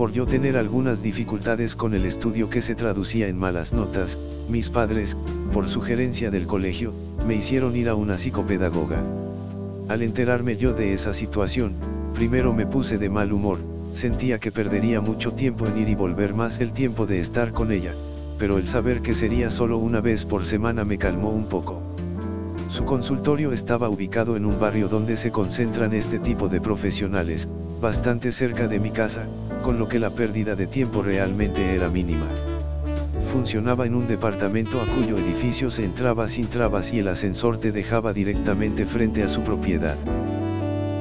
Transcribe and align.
Por 0.00 0.12
yo 0.12 0.24
tener 0.24 0.56
algunas 0.56 1.02
dificultades 1.02 1.76
con 1.76 1.92
el 1.92 2.06
estudio 2.06 2.48
que 2.48 2.62
se 2.62 2.74
traducía 2.74 3.28
en 3.28 3.36
malas 3.36 3.74
notas, 3.74 4.16
mis 4.48 4.70
padres, 4.70 5.14
por 5.52 5.68
sugerencia 5.68 6.30
del 6.30 6.46
colegio, 6.46 6.94
me 7.26 7.34
hicieron 7.34 7.76
ir 7.76 7.90
a 7.90 7.94
una 7.94 8.16
psicopedagoga. 8.16 9.04
Al 9.88 10.00
enterarme 10.00 10.56
yo 10.56 10.72
de 10.72 10.94
esa 10.94 11.12
situación, 11.12 11.74
primero 12.14 12.54
me 12.54 12.64
puse 12.64 12.96
de 12.96 13.10
mal 13.10 13.30
humor, 13.30 13.58
sentía 13.92 14.40
que 14.40 14.50
perdería 14.50 15.02
mucho 15.02 15.34
tiempo 15.34 15.66
en 15.66 15.76
ir 15.76 15.90
y 15.90 15.96
volver 15.96 16.32
más 16.32 16.60
el 16.60 16.72
tiempo 16.72 17.04
de 17.04 17.20
estar 17.20 17.52
con 17.52 17.70
ella, 17.70 17.94
pero 18.38 18.56
el 18.56 18.66
saber 18.66 19.02
que 19.02 19.12
sería 19.12 19.50
solo 19.50 19.76
una 19.76 20.00
vez 20.00 20.24
por 20.24 20.46
semana 20.46 20.82
me 20.82 20.96
calmó 20.96 21.28
un 21.28 21.44
poco. 21.44 21.89
Su 22.70 22.84
consultorio 22.84 23.52
estaba 23.52 23.88
ubicado 23.88 24.36
en 24.36 24.46
un 24.46 24.60
barrio 24.60 24.88
donde 24.88 25.16
se 25.16 25.32
concentran 25.32 25.92
este 25.92 26.20
tipo 26.20 26.48
de 26.48 26.60
profesionales, 26.60 27.48
bastante 27.80 28.30
cerca 28.30 28.68
de 28.68 28.78
mi 28.78 28.92
casa, 28.92 29.26
con 29.64 29.78
lo 29.78 29.88
que 29.88 29.98
la 29.98 30.10
pérdida 30.10 30.54
de 30.54 30.68
tiempo 30.68 31.02
realmente 31.02 31.74
era 31.74 31.90
mínima 31.90 32.28
funcionaba 33.30 33.86
en 33.86 33.94
un 33.94 34.08
departamento 34.08 34.80
a 34.80 34.86
cuyo 34.86 35.16
edificio 35.16 35.70
se 35.70 35.84
entraba 35.84 36.26
sin 36.26 36.48
trabas 36.48 36.92
y 36.92 36.98
el 36.98 37.06
ascensor 37.06 37.58
te 37.58 37.70
dejaba 37.70 38.12
directamente 38.12 38.86
frente 38.86 39.22
a 39.22 39.28
su 39.28 39.42
propiedad. 39.42 39.96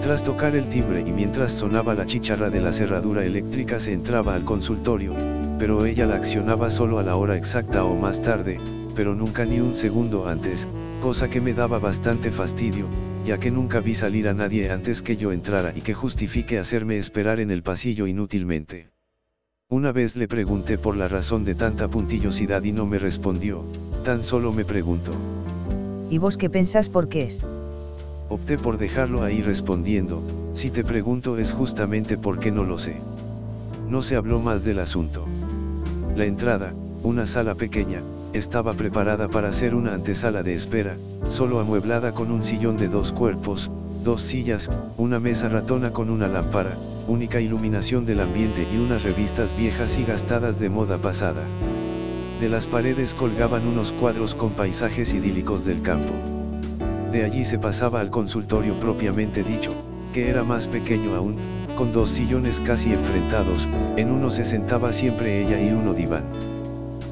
Tras 0.04 0.24
tocar 0.24 0.56
el 0.56 0.70
timbre 0.70 1.02
y 1.02 1.12
mientras 1.12 1.52
sonaba 1.52 1.96
la 1.96 2.06
chicharra 2.06 2.52
de 2.52 2.62
la 2.62 2.72
cerradura 2.72 3.26
eléctrica 3.26 3.80
se 3.80 3.94
entraba 3.94 4.36
al 4.36 4.46
consultorio, 4.46 5.16
pero 5.58 5.86
ella 5.88 6.06
la 6.06 6.16
accionaba 6.18 6.70
solo 6.70 7.00
a 7.00 7.04
la 7.04 7.16
hora 7.16 7.36
exacta 7.36 7.84
o 7.84 7.96
más 7.96 8.22
tarde, 8.22 8.62
pero 8.96 9.16
nunca 9.16 9.44
ni 9.44 9.60
un 9.60 9.76
segundo 9.76 10.28
antes, 10.28 10.68
cosa 11.00 11.30
que 11.30 11.42
me 11.42 11.54
daba 11.54 11.80
bastante 11.80 12.30
fastidio, 12.30 12.88
ya 13.26 13.40
que 13.40 13.52
nunca 13.52 13.80
vi 13.80 13.94
salir 13.94 14.28
a 14.28 14.34
nadie 14.34 14.70
antes 14.72 15.02
que 15.02 15.18
yo 15.18 15.32
entrara 15.32 15.74
y 15.76 15.82
que 15.82 15.94
justifique 15.94 16.60
hacerme 16.60 16.98
esperar 16.98 17.40
en 17.40 17.52
el 17.52 17.64
pasillo 17.64 18.06
inútilmente. 18.06 18.90
Una 19.70 19.92
vez 19.92 20.16
le 20.16 20.28
pregunté 20.28 20.78
por 20.78 20.98
la 20.98 21.08
razón 21.08 21.46
de 21.46 21.56
tanta 21.56 21.88
puntillosidad 21.88 22.64
y 22.64 22.72
no 22.72 22.86
me 22.86 23.00
respondió, 23.00 23.64
tan 24.04 24.24
solo 24.24 24.52
me 24.52 24.66
preguntó. 24.66 25.12
¿Y 26.10 26.18
vos 26.18 26.38
qué 26.38 26.50
pensás 26.50 26.90
por 26.90 27.08
qué 27.08 27.24
es? 27.24 27.46
Opté 28.30 28.58
por 28.58 28.78
dejarlo 28.78 29.24
ahí 29.24 29.42
respondiendo, 29.42 30.24
si 30.54 30.70
te 30.70 30.84
pregunto 30.84 31.38
es 31.38 31.52
justamente 31.52 32.18
porque 32.18 32.52
no 32.52 32.64
lo 32.64 32.78
sé. 32.78 32.98
No 33.88 34.02
se 34.02 34.16
habló 34.16 34.40
más 34.40 34.64
del 34.64 34.80
asunto. 34.80 35.26
La 36.16 36.26
entrada, 36.26 36.74
una 37.04 37.26
sala 37.26 37.56
pequeña, 37.56 38.04
estaba 38.34 38.74
preparada 38.74 39.28
para 39.28 39.52
ser 39.52 39.74
una 39.74 39.94
antesala 39.94 40.44
de 40.44 40.54
espera, 40.54 40.98
solo 41.30 41.60
amueblada 41.60 42.14
con 42.14 42.32
un 42.32 42.44
sillón 42.44 42.78
de 42.78 42.88
dos 42.88 43.12
cuerpos, 43.12 43.72
dos 44.04 44.22
sillas, 44.22 44.70
una 44.98 45.20
mesa 45.20 45.50
ratona 45.50 45.92
con 45.92 46.10
una 46.10 46.28
lámpara, 46.28 46.78
única 47.08 47.42
iluminación 47.42 48.06
del 48.06 48.20
ambiente 48.20 48.68
y 48.72 48.78
unas 48.78 49.04
revistas 49.04 49.56
viejas 49.56 49.98
y 49.98 50.06
gastadas 50.06 50.60
de 50.60 50.70
moda 50.70 51.00
pasada. 51.00 51.44
De 52.40 52.50
las 52.50 52.68
paredes 52.68 53.14
colgaban 53.14 53.68
unos 53.68 53.92
cuadros 53.92 54.36
con 54.36 54.52
paisajes 54.52 55.14
idílicos 55.14 55.66
del 55.66 55.82
campo. 55.82 56.14
De 57.12 57.26
allí 57.26 57.44
se 57.44 57.58
pasaba 57.58 58.00
al 58.00 58.12
consultorio 58.12 58.80
propiamente 58.80 59.44
dicho, 59.44 59.72
que 60.14 60.30
era 60.30 60.44
más 60.44 60.68
pequeño 60.68 61.16
aún, 61.16 61.38
con 61.76 61.92
dos 61.92 62.10
sillones 62.10 62.60
casi 62.60 62.94
enfrentados, 62.94 63.68
en 63.98 64.12
uno 64.12 64.30
se 64.30 64.46
sentaba 64.46 64.92
siempre 64.92 65.42
ella 65.42 65.60
y 65.60 65.72
uno 65.72 65.94
diván. 65.94 66.49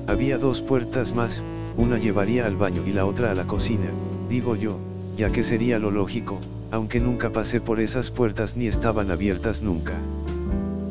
Había 0.07 0.38
dos 0.38 0.62
puertas 0.62 1.13
más, 1.13 1.44
una 1.75 1.97
llevaría 1.97 2.45
al 2.45 2.56
baño 2.56 2.84
y 2.88 2.94
la 2.94 3.06
otra 3.06 3.29
a 3.31 3.35
la 3.35 3.45
cocina, 3.45 3.91
digo 4.29 4.56
yo, 4.56 4.79
ya 5.18 5.34
que 5.34 5.44
sería 5.44 5.79
lo 5.79 5.91
lógico, 5.91 6.40
aunque 6.72 7.01
nunca 7.01 7.34
pasé 7.34 7.59
por 7.59 7.81
esas 7.81 8.09
puertas 8.09 8.56
ni 8.56 8.67
estaban 8.67 9.12
abiertas 9.12 9.62
nunca. 9.62 9.94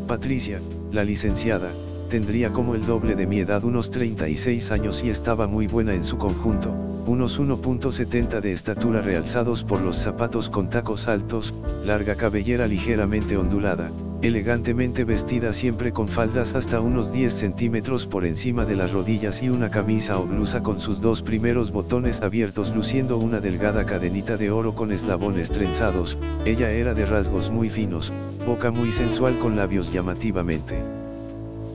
Patricia, 0.06 0.60
la 0.93 1.03
licenciada, 1.03 1.72
tendría 2.10 2.53
como 2.53 2.75
el 2.75 2.84
doble 2.84 3.15
de 3.15 3.26
mi 3.26 3.38
edad 3.38 3.65
unos 3.65 3.91
36 3.91 4.71
años 4.71 5.03
y 5.03 5.09
estaba 5.09 5.47
muy 5.47 5.66
buena 5.66 5.94
en 5.94 6.05
su 6.05 6.19
conjunto, 6.19 6.75
unos 7.06 7.41
1.70 7.41 8.41
de 8.41 8.53
estatura 8.53 9.00
realzados 9.00 9.62
por 9.62 9.81
los 9.81 9.97
zapatos 9.97 10.50
con 10.50 10.69
tacos 10.69 11.06
altos, 11.06 11.55
larga 11.84 12.17
cabellera 12.17 12.67
ligeramente 12.67 13.37
ondulada, 13.37 13.93
elegantemente 14.22 15.05
vestida 15.05 15.53
siempre 15.53 15.93
con 15.93 16.09
faldas 16.09 16.55
hasta 16.55 16.81
unos 16.81 17.12
10 17.12 17.33
centímetros 17.33 18.06
por 18.06 18.25
encima 18.25 18.65
de 18.65 18.75
las 18.75 18.93
rodillas 18.93 19.43
y 19.43 19.49
una 19.49 19.71
camisa 19.71 20.19
o 20.19 20.27
blusa 20.27 20.62
con 20.62 20.81
sus 20.81 21.00
dos 21.00 21.22
primeros 21.22 21.71
botones 21.71 22.22
abiertos 22.22 22.75
luciendo 22.75 23.19
una 23.19 23.41
delgada 23.41 23.87
cadenita 23.87 24.37
de 24.37 24.50
oro 24.50 24.75
con 24.75 24.91
eslabones 24.91 25.50
trenzados, 25.50 26.19
ella 26.44 26.71
era 26.71 26.94
de 26.94 27.06
rasgos 27.06 27.50
muy 27.50 27.71
finos, 27.71 28.12
boca 28.44 28.71
muy 28.73 28.91
sensual 28.91 29.38
con 29.38 29.55
labios 29.55 29.93
llamativamente 29.93 30.83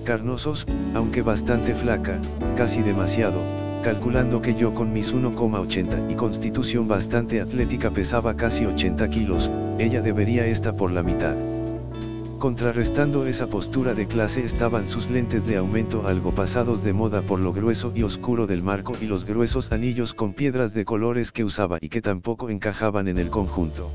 carnosos, 0.04 0.66
aunque 0.96 1.22
bastante 1.22 1.76
flaca, 1.76 2.20
casi 2.58 2.82
demasiado, 2.82 3.40
calculando 3.82 4.42
que 4.42 4.56
yo 4.56 4.74
con 4.74 4.94
mis 4.94 5.14
1,80 5.14 6.12
y 6.12 6.16
constitución 6.16 6.88
bastante 6.88 7.42
atlética 7.42 7.92
pesaba 7.92 8.36
casi 8.36 8.66
80 8.66 9.10
kilos, 9.10 9.52
ella 9.80 10.02
debería 10.02 10.46
estar 10.46 10.76
por 10.76 10.92
la 10.92 11.04
mitad. 11.04 11.36
Contrarrestando 12.38 13.28
esa 13.28 13.48
postura 13.48 13.94
de 13.94 14.08
clase 14.08 14.44
estaban 14.44 14.88
sus 14.88 15.10
lentes 15.10 15.46
de 15.46 15.58
aumento 15.58 16.08
algo 16.08 16.34
pasados 16.34 16.84
de 16.84 16.92
moda 16.92 17.22
por 17.22 17.40
lo 17.40 17.54
grueso 17.54 17.92
y 17.94 18.02
oscuro 18.02 18.48
del 18.48 18.64
marco 18.64 18.94
y 19.00 19.06
los 19.06 19.26
gruesos 19.26 19.72
anillos 19.72 20.16
con 20.16 20.34
piedras 20.34 20.74
de 20.74 20.84
colores 20.84 21.32
que 21.32 21.44
usaba 21.44 21.78
y 21.82 21.90
que 21.90 22.02
tampoco 22.02 22.50
encajaban 22.50 23.08
en 23.08 23.20
el 23.20 23.30
conjunto. 23.30 23.92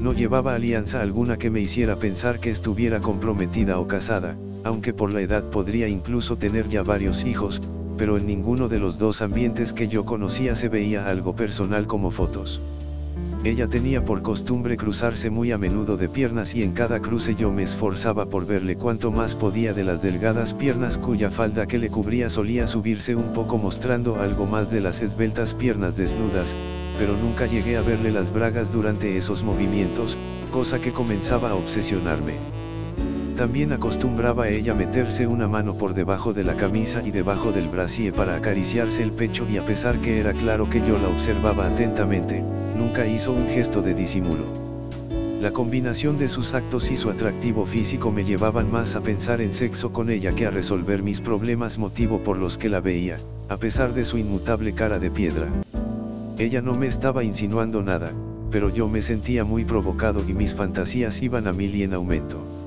No 0.00 0.12
llevaba 0.12 0.56
alianza 0.56 1.02
alguna 1.02 1.38
que 1.38 1.50
me 1.50 1.60
hiciera 1.60 1.96
pensar 1.96 2.40
que 2.40 2.50
estuviera 2.50 3.00
comprometida 3.00 3.78
o 3.78 3.86
casada, 3.86 4.36
aunque 4.64 4.92
por 4.92 5.12
la 5.12 5.20
edad 5.20 5.44
podría 5.50 5.86
incluso 5.86 6.38
tener 6.38 6.68
ya 6.68 6.82
varios 6.82 7.24
hijos, 7.24 7.62
pero 7.96 8.16
en 8.16 8.26
ninguno 8.26 8.68
de 8.68 8.78
los 8.78 8.98
dos 8.98 9.22
ambientes 9.22 9.72
que 9.72 9.88
yo 9.88 10.04
conocía 10.04 10.54
se 10.54 10.68
veía 10.68 11.08
algo 11.08 11.34
personal 11.34 11.86
como 11.86 12.10
fotos. 12.10 12.60
Ella 13.44 13.66
tenía 13.66 14.04
por 14.04 14.22
costumbre 14.22 14.76
cruzarse 14.76 15.28
muy 15.28 15.50
a 15.50 15.58
menudo 15.58 15.96
de 15.96 16.08
piernas 16.08 16.54
y 16.54 16.62
en 16.62 16.72
cada 16.72 17.00
cruce 17.00 17.34
yo 17.34 17.50
me 17.50 17.64
esforzaba 17.64 18.26
por 18.26 18.46
verle 18.46 18.76
cuanto 18.76 19.10
más 19.10 19.34
podía 19.34 19.74
de 19.74 19.82
las 19.82 20.00
delgadas 20.00 20.54
piernas 20.54 20.96
cuya 20.96 21.28
falda 21.28 21.66
que 21.66 21.78
le 21.78 21.90
cubría 21.90 22.30
solía 22.30 22.68
subirse 22.68 23.16
un 23.16 23.32
poco 23.32 23.58
mostrando 23.58 24.20
algo 24.20 24.46
más 24.46 24.70
de 24.70 24.80
las 24.80 25.02
esbeltas 25.02 25.54
piernas 25.54 25.96
desnudas, 25.96 26.54
pero 26.98 27.16
nunca 27.16 27.46
llegué 27.46 27.76
a 27.76 27.82
verle 27.82 28.12
las 28.12 28.32
bragas 28.32 28.72
durante 28.72 29.16
esos 29.16 29.42
movimientos, 29.42 30.16
cosa 30.52 30.80
que 30.80 30.92
comenzaba 30.92 31.50
a 31.50 31.56
obsesionarme. 31.56 32.38
También 33.36 33.72
acostumbraba 33.72 34.48
ella 34.48 34.74
meterse 34.74 35.26
una 35.26 35.48
mano 35.48 35.74
por 35.74 35.94
debajo 35.94 36.32
de 36.32 36.44
la 36.44 36.56
camisa 36.56 37.02
y 37.02 37.10
debajo 37.10 37.50
del 37.50 37.68
brasier 37.68 38.12
para 38.12 38.36
acariciarse 38.36 39.02
el 39.02 39.12
pecho 39.12 39.46
y 39.48 39.56
a 39.56 39.64
pesar 39.64 40.00
que 40.00 40.20
era 40.20 40.34
claro 40.34 40.68
que 40.68 40.80
yo 40.86 40.98
la 40.98 41.08
observaba 41.08 41.66
atentamente, 41.66 42.44
nunca 42.76 43.06
hizo 43.06 43.32
un 43.32 43.48
gesto 43.48 43.80
de 43.80 43.94
disimulo. 43.94 44.44
La 45.40 45.50
combinación 45.50 46.18
de 46.18 46.28
sus 46.28 46.54
actos 46.54 46.90
y 46.90 46.96
su 46.96 47.10
atractivo 47.10 47.66
físico 47.66 48.12
me 48.12 48.22
llevaban 48.22 48.70
más 48.70 48.94
a 48.94 49.00
pensar 49.00 49.40
en 49.40 49.52
sexo 49.52 49.92
con 49.92 50.10
ella 50.10 50.34
que 50.34 50.46
a 50.46 50.50
resolver 50.50 51.02
mis 51.02 51.20
problemas 51.20 51.78
motivo 51.78 52.22
por 52.22 52.36
los 52.36 52.58
que 52.58 52.68
la 52.68 52.80
veía, 52.80 53.18
a 53.48 53.56
pesar 53.56 53.92
de 53.94 54.04
su 54.04 54.18
inmutable 54.18 54.74
cara 54.74 55.00
de 55.00 55.10
piedra. 55.10 55.48
Ella 56.38 56.62
no 56.62 56.74
me 56.74 56.86
estaba 56.86 57.24
insinuando 57.24 57.82
nada, 57.82 58.12
pero 58.52 58.68
yo 58.68 58.88
me 58.88 59.02
sentía 59.02 59.42
muy 59.42 59.64
provocado 59.64 60.22
y 60.28 60.32
mis 60.32 60.54
fantasías 60.54 61.20
iban 61.22 61.48
a 61.48 61.52
mil 61.52 61.74
y 61.74 61.82
en 61.82 61.94
aumento. 61.94 62.61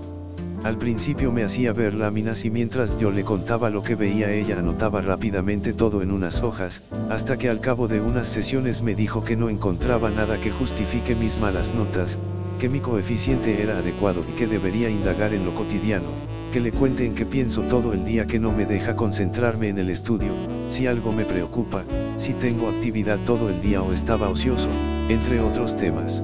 Al 0.65 0.79
principio 0.79 1.31
me 1.31 1.43
hacía 1.43 1.73
ver 1.73 1.93
láminas 1.93 2.43
y 2.43 2.49
mientras 2.49 2.97
yo 2.97 3.11
le 3.11 3.23
contaba 3.23 3.69
lo 3.69 3.83
que 3.83 3.93
veía 3.93 4.31
ella 4.31 4.57
anotaba 4.57 5.03
rápidamente 5.03 5.73
todo 5.73 6.01
en 6.01 6.09
unas 6.09 6.41
hojas, 6.41 6.81
hasta 7.07 7.37
que 7.37 7.49
al 7.49 7.59
cabo 7.59 7.87
de 7.87 8.01
unas 8.01 8.25
sesiones 8.25 8.81
me 8.81 8.95
dijo 8.95 9.23
que 9.23 9.37
no 9.37 9.49
encontraba 9.49 10.09
nada 10.09 10.39
que 10.39 10.49
justifique 10.49 11.13
mis 11.13 11.37
malas 11.37 11.71
notas, 11.71 12.17
que 12.59 12.67
mi 12.67 12.79
coeficiente 12.79 13.61
era 13.61 13.77
adecuado 13.77 14.21
y 14.27 14.31
que 14.33 14.47
debería 14.47 14.89
indagar 14.89 15.35
en 15.35 15.45
lo 15.45 15.53
cotidiano, 15.53 16.07
que 16.51 16.61
le 16.61 16.71
cuente 16.71 17.05
en 17.05 17.13
qué 17.13 17.27
pienso 17.27 17.61
todo 17.61 17.93
el 17.93 18.03
día 18.03 18.25
que 18.25 18.39
no 18.39 18.51
me 18.51 18.65
deja 18.65 18.95
concentrarme 18.95 19.67
en 19.67 19.77
el 19.77 19.91
estudio, 19.91 20.33
si 20.67 20.87
algo 20.87 21.13
me 21.13 21.25
preocupa, 21.25 21.85
si 22.15 22.33
tengo 22.33 22.69
actividad 22.69 23.19
todo 23.23 23.49
el 23.49 23.61
día 23.61 23.83
o 23.83 23.93
estaba 23.93 24.29
ocioso, 24.29 24.69
entre 25.09 25.41
otros 25.41 25.75
temas. 25.75 26.23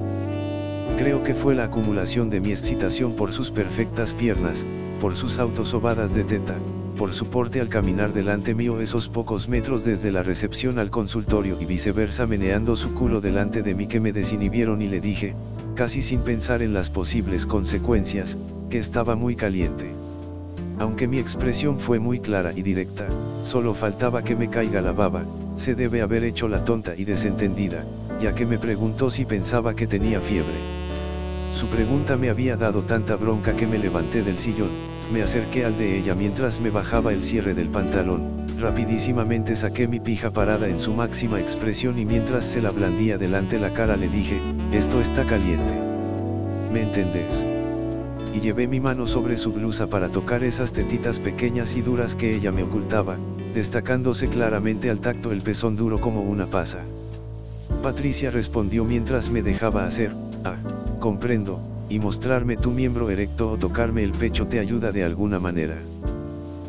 Creo 1.02 1.24
que 1.24 1.34
fue 1.34 1.56
la 1.56 1.64
acumulación 1.64 2.30
de 2.30 2.40
mi 2.40 2.50
excitación 2.50 3.16
por 3.16 3.32
sus 3.32 3.50
perfectas 3.50 4.14
piernas, 4.14 4.64
por 5.00 5.16
sus 5.16 5.40
autosobadas 5.40 6.14
de 6.14 6.22
teta, 6.22 6.54
por 6.96 7.12
su 7.12 7.26
porte 7.26 7.60
al 7.60 7.68
caminar 7.68 8.12
delante 8.12 8.54
mío 8.54 8.80
esos 8.80 9.08
pocos 9.08 9.48
metros 9.48 9.84
desde 9.84 10.12
la 10.12 10.22
recepción 10.22 10.78
al 10.78 10.90
consultorio 10.90 11.58
y 11.60 11.64
viceversa 11.64 12.24
meneando 12.28 12.76
su 12.76 12.94
culo 12.94 13.20
delante 13.20 13.62
de 13.62 13.74
mí 13.74 13.88
que 13.88 13.98
me 13.98 14.12
desinhibieron 14.12 14.80
y 14.80 14.86
le 14.86 15.00
dije, 15.00 15.34
casi 15.74 16.02
sin 16.02 16.20
pensar 16.20 16.62
en 16.62 16.72
las 16.72 16.88
posibles 16.88 17.46
consecuencias, 17.46 18.38
que 18.70 18.78
estaba 18.78 19.16
muy 19.16 19.34
caliente. 19.34 19.90
Aunque 20.78 21.08
mi 21.08 21.18
expresión 21.18 21.80
fue 21.80 21.98
muy 21.98 22.20
clara 22.20 22.52
y 22.54 22.62
directa, 22.62 23.08
solo 23.42 23.74
faltaba 23.74 24.22
que 24.22 24.36
me 24.36 24.50
caiga 24.50 24.80
la 24.80 24.92
baba, 24.92 25.24
se 25.56 25.74
debe 25.74 26.00
haber 26.00 26.22
hecho 26.22 26.46
la 26.46 26.64
tonta 26.64 26.94
y 26.96 27.04
desentendida, 27.04 27.84
ya 28.20 28.36
que 28.36 28.46
me 28.46 28.60
preguntó 28.60 29.10
si 29.10 29.24
pensaba 29.24 29.74
que 29.74 29.88
tenía 29.88 30.20
fiebre. 30.20 30.81
Su 31.52 31.68
pregunta 31.68 32.16
me 32.16 32.30
había 32.30 32.56
dado 32.56 32.82
tanta 32.82 33.14
bronca 33.16 33.54
que 33.54 33.66
me 33.66 33.78
levanté 33.78 34.22
del 34.22 34.38
sillón, 34.38 34.70
me 35.12 35.22
acerqué 35.22 35.66
al 35.66 35.76
de 35.76 35.98
ella 35.98 36.14
mientras 36.14 36.60
me 36.60 36.70
bajaba 36.70 37.12
el 37.12 37.22
cierre 37.22 37.52
del 37.52 37.68
pantalón, 37.68 38.46
rapidísimamente 38.58 39.54
saqué 39.54 39.86
mi 39.86 40.00
pija 40.00 40.32
parada 40.32 40.66
en 40.66 40.80
su 40.80 40.94
máxima 40.94 41.40
expresión 41.40 41.98
y 41.98 42.06
mientras 42.06 42.46
se 42.46 42.62
la 42.62 42.70
blandía 42.70 43.18
delante 43.18 43.58
la 43.58 43.74
cara 43.74 43.96
le 43.96 44.08
dije, 44.08 44.40
esto 44.72 44.98
está 44.98 45.26
caliente. 45.26 45.74
¿Me 46.72 46.80
entendés? 46.80 47.44
Y 48.34 48.40
llevé 48.40 48.66
mi 48.66 48.80
mano 48.80 49.06
sobre 49.06 49.36
su 49.36 49.52
blusa 49.52 49.88
para 49.88 50.08
tocar 50.08 50.42
esas 50.42 50.72
tetitas 50.72 51.20
pequeñas 51.20 51.76
y 51.76 51.82
duras 51.82 52.16
que 52.16 52.34
ella 52.34 52.50
me 52.50 52.62
ocultaba, 52.62 53.18
destacándose 53.52 54.28
claramente 54.28 54.88
al 54.88 55.00
tacto 55.00 55.32
el 55.32 55.42
pezón 55.42 55.76
duro 55.76 56.00
como 56.00 56.22
una 56.22 56.46
pasa. 56.46 56.78
Patricia 57.82 58.30
respondió 58.30 58.86
mientras 58.86 59.28
me 59.28 59.42
dejaba 59.42 59.84
hacer, 59.84 60.14
ah, 60.44 60.56
comprendo, 61.02 61.60
y 61.88 61.98
mostrarme 61.98 62.56
tu 62.56 62.70
miembro 62.70 63.10
erecto 63.10 63.50
o 63.50 63.58
tocarme 63.58 64.04
el 64.04 64.12
pecho 64.12 64.46
te 64.46 64.60
ayuda 64.60 64.92
de 64.92 65.02
alguna 65.02 65.40
manera. 65.40 65.76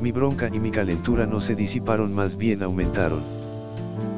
Mi 0.01 0.11
bronca 0.11 0.49
y 0.51 0.59
mi 0.59 0.71
calentura 0.71 1.27
no 1.27 1.39
se 1.39 1.53
disiparon 1.53 2.15
más 2.15 2.35
bien 2.35 2.63
aumentaron. 2.63 3.21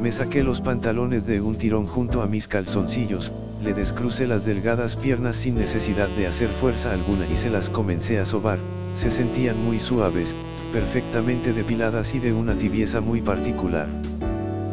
Me 0.01 0.13
saqué 0.13 0.41
los 0.41 0.61
pantalones 0.61 1.27
de 1.27 1.41
un 1.41 1.57
tirón 1.57 1.85
junto 1.85 2.21
a 2.21 2.27
mis 2.27 2.47
calzoncillos, 2.47 3.33
le 3.61 3.73
descrucé 3.73 4.25
las 4.25 4.45
delgadas 4.45 4.95
piernas 4.95 5.35
sin 5.35 5.55
necesidad 5.55 6.07
de 6.07 6.27
hacer 6.27 6.49
fuerza 6.49 6.93
alguna 6.93 7.27
y 7.27 7.35
se 7.35 7.49
las 7.49 7.69
comencé 7.69 8.17
a 8.17 8.25
sobar, 8.25 8.59
se 8.93 9.11
sentían 9.11 9.61
muy 9.61 9.79
suaves, 9.79 10.33
perfectamente 10.71 11.51
depiladas 11.51 12.15
y 12.15 12.19
de 12.19 12.31
una 12.31 12.57
tibieza 12.57 13.01
muy 13.01 13.21
particular. 13.21 13.89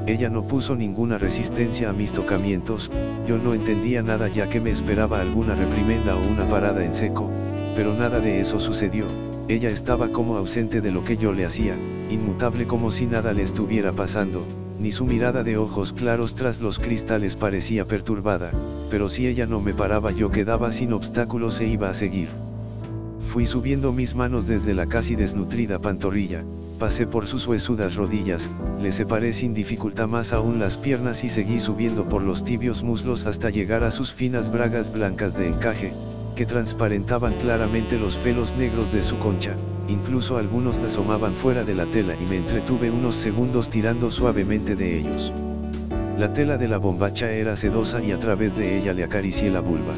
Ella 0.06 0.28
no 0.28 0.46
puso 0.48 0.74
ninguna 0.74 1.16
resistencia 1.16 1.90
a 1.90 1.92
mis 1.92 2.12
tocamientos, 2.12 2.90
yo 3.26 3.38
no 3.38 3.54
entendía 3.54 4.02
nada 4.02 4.26
ya 4.26 4.48
que 4.48 4.60
me 4.60 4.70
esperaba 4.70 5.20
alguna 5.20 5.54
reprimenda 5.54 6.16
o 6.16 6.26
una 6.26 6.48
parada 6.48 6.84
en 6.84 6.92
seco, 6.92 7.30
pero 7.76 7.94
nada 7.94 8.18
de 8.18 8.40
eso 8.40 8.58
sucedió, 8.58 9.06
ella 9.48 9.70
estaba 9.70 10.08
como 10.08 10.36
ausente 10.36 10.80
de 10.80 10.90
lo 10.90 11.04
que 11.04 11.16
yo 11.16 11.32
le 11.32 11.44
hacía, 11.44 11.76
inmutable 12.10 12.66
como 12.66 12.90
si 12.90 13.06
nada 13.06 13.32
le 13.32 13.42
estuviera 13.42 13.92
pasando, 13.92 14.44
ni 14.80 14.90
su 14.90 15.04
mirada 15.04 15.44
de 15.44 15.56
ojos 15.56 15.92
claros 15.92 16.34
tras 16.34 16.60
los 16.60 16.80
cristales 16.80 17.36
parecía 17.36 17.86
perturbada, 17.86 18.50
pero 18.90 19.08
si 19.08 19.28
ella 19.28 19.46
no 19.46 19.60
me 19.60 19.72
paraba 19.72 20.10
yo 20.10 20.32
quedaba 20.32 20.72
sin 20.72 20.92
obstáculos 20.92 21.60
e 21.60 21.68
iba 21.68 21.88
a 21.88 21.94
seguir. 21.94 22.28
Fui 23.20 23.46
subiendo 23.46 23.92
mis 23.92 24.16
manos 24.16 24.48
desde 24.48 24.74
la 24.74 24.86
casi 24.86 25.14
desnutrida 25.14 25.80
pantorrilla, 25.80 26.44
pasé 26.78 27.06
por 27.06 27.26
sus 27.26 27.46
huesudas 27.46 27.94
rodillas, 27.96 28.50
le 28.80 28.92
separé 28.92 29.32
sin 29.32 29.54
dificultad 29.54 30.08
más 30.08 30.32
aún 30.32 30.58
las 30.58 30.76
piernas 30.78 31.24
y 31.24 31.28
seguí 31.28 31.60
subiendo 31.60 32.08
por 32.08 32.22
los 32.22 32.44
tibios 32.44 32.82
muslos 32.82 33.26
hasta 33.26 33.50
llegar 33.50 33.84
a 33.84 33.90
sus 33.90 34.12
finas 34.12 34.50
bragas 34.50 34.92
blancas 34.92 35.36
de 35.38 35.48
encaje, 35.48 35.94
que 36.34 36.46
transparentaban 36.46 37.34
claramente 37.34 37.98
los 37.98 38.16
pelos 38.18 38.54
negros 38.56 38.92
de 38.92 39.02
su 39.02 39.18
concha, 39.18 39.54
incluso 39.88 40.36
algunos 40.36 40.78
asomaban 40.78 41.32
fuera 41.32 41.64
de 41.64 41.74
la 41.74 41.86
tela 41.86 42.14
y 42.20 42.24
me 42.26 42.36
entretuve 42.36 42.90
unos 42.90 43.14
segundos 43.14 43.68
tirando 43.68 44.10
suavemente 44.10 44.74
de 44.74 44.98
ellos. 44.98 45.32
La 46.18 46.32
tela 46.32 46.58
de 46.58 46.68
la 46.68 46.78
bombacha 46.78 47.30
era 47.30 47.56
sedosa 47.56 48.02
y 48.02 48.12
a 48.12 48.18
través 48.18 48.56
de 48.56 48.78
ella 48.78 48.92
le 48.92 49.04
acaricié 49.04 49.50
la 49.50 49.60
vulva. 49.60 49.94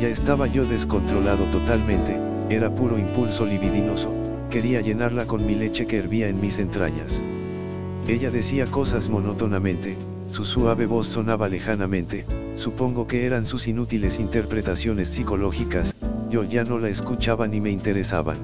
Ya 0.00 0.08
estaba 0.08 0.46
yo 0.46 0.64
descontrolado 0.64 1.44
totalmente, 1.46 2.18
era 2.48 2.74
puro 2.74 2.98
impulso 2.98 3.44
libidinoso, 3.44 4.10
quería 4.50 4.80
llenarla 4.80 5.26
con 5.26 5.46
mi 5.46 5.54
leche 5.54 5.86
que 5.86 5.96
hervía 5.96 6.28
en 6.28 6.40
mis 6.40 6.58
entrañas. 6.58 7.22
Ella 8.08 8.30
decía 8.30 8.66
cosas 8.66 9.08
monótonamente, 9.08 9.96
su 10.26 10.44
suave 10.44 10.86
voz 10.86 11.06
sonaba 11.06 11.48
lejanamente, 11.48 12.26
supongo 12.54 13.06
que 13.06 13.24
eran 13.24 13.46
sus 13.46 13.68
inútiles 13.68 14.18
interpretaciones 14.18 15.08
psicológicas, 15.08 15.94
yo 16.28 16.44
ya 16.44 16.64
no 16.64 16.78
la 16.78 16.88
escuchaba 16.88 17.46
ni 17.46 17.60
me 17.60 17.70
interesaban. 17.70 18.38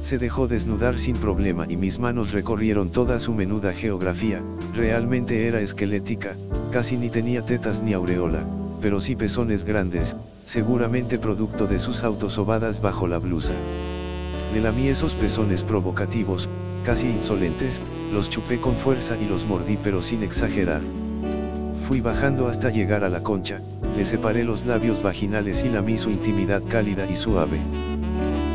Se 0.00 0.18
dejó 0.18 0.46
desnudar 0.46 0.98
sin 0.98 1.16
problema 1.16 1.66
y 1.68 1.76
mis 1.76 1.98
manos 1.98 2.32
recorrieron 2.32 2.90
toda 2.90 3.18
su 3.18 3.34
menuda 3.34 3.72
geografía, 3.72 4.42
realmente 4.74 5.48
era 5.48 5.60
esquelética, 5.60 6.36
casi 6.70 6.96
ni 6.96 7.10
tenía 7.10 7.44
tetas 7.44 7.82
ni 7.82 7.92
aureola, 7.92 8.44
pero 8.80 9.00
sí 9.00 9.16
pezones 9.16 9.64
grandes, 9.64 10.14
seguramente 10.44 11.18
producto 11.18 11.66
de 11.66 11.80
sus 11.80 12.04
autosobadas 12.04 12.80
bajo 12.80 13.08
la 13.08 13.18
blusa. 13.18 13.54
Le 14.52 14.60
lamí 14.60 14.88
esos 14.88 15.14
pezones 15.14 15.62
provocativos, 15.62 16.48
casi 16.84 17.08
insolentes, 17.08 17.82
los 18.12 18.30
chupé 18.30 18.60
con 18.60 18.76
fuerza 18.76 19.16
y 19.20 19.26
los 19.26 19.46
mordí 19.46 19.78
pero 19.82 20.00
sin 20.00 20.22
exagerar. 20.22 20.80
Fui 21.86 22.00
bajando 22.00 22.48
hasta 22.48 22.70
llegar 22.70 23.04
a 23.04 23.08
la 23.08 23.22
concha, 23.22 23.60
le 23.96 24.04
separé 24.04 24.44
los 24.44 24.64
labios 24.64 25.02
vaginales 25.02 25.64
y 25.64 25.68
lamí 25.68 25.96
su 25.98 26.10
intimidad 26.10 26.62
cálida 26.68 27.06
y 27.10 27.16
suave. 27.16 27.60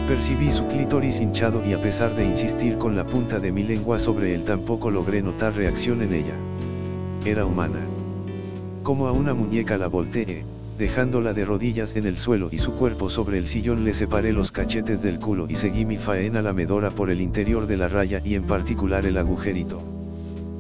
Percibí 0.08 0.52
su 0.52 0.68
clítoris 0.68 1.20
hinchado 1.20 1.62
y 1.66 1.74
a 1.74 1.82
pesar 1.82 2.16
de 2.16 2.26
insistir 2.26 2.78
con 2.78 2.96
la 2.96 3.06
punta 3.06 3.40
de 3.40 3.52
mi 3.52 3.64
lengua 3.64 4.00
sobre 4.00 4.36
él 4.36 4.44
tampoco 4.44 4.92
logré 4.92 5.22
notar 5.22 5.56
reacción 5.56 6.02
en 6.02 6.14
ella. 6.14 6.36
Era 7.26 7.46
humana. 7.46 7.80
Como 8.84 9.08
a 9.08 9.12
una 9.12 9.34
muñeca 9.34 9.78
la 9.78 9.88
volteé, 9.88 10.44
dejándola 10.78 11.34
de 11.34 11.46
rodillas 11.46 11.96
en 11.96 12.06
el 12.06 12.18
suelo 12.18 12.50
y 12.52 12.58
su 12.58 12.74
cuerpo 12.74 13.10
sobre 13.10 13.38
el 13.38 13.46
sillón 13.46 13.84
le 13.84 13.94
separé 13.94 14.34
los 14.34 14.52
cachetes 14.52 15.02
del 15.02 15.20
culo 15.20 15.46
y 15.50 15.56
seguí 15.56 15.86
mi 15.86 15.98
faena 15.98 16.42
lamedora 16.42 16.90
por 16.90 17.10
el 17.10 17.22
interior 17.22 17.68
de 17.68 17.78
la 17.78 17.88
raya 17.88 18.22
y 18.24 18.36
en 18.36 18.44
particular 18.44 19.06
el 19.06 19.18
agujerito. 19.18 19.82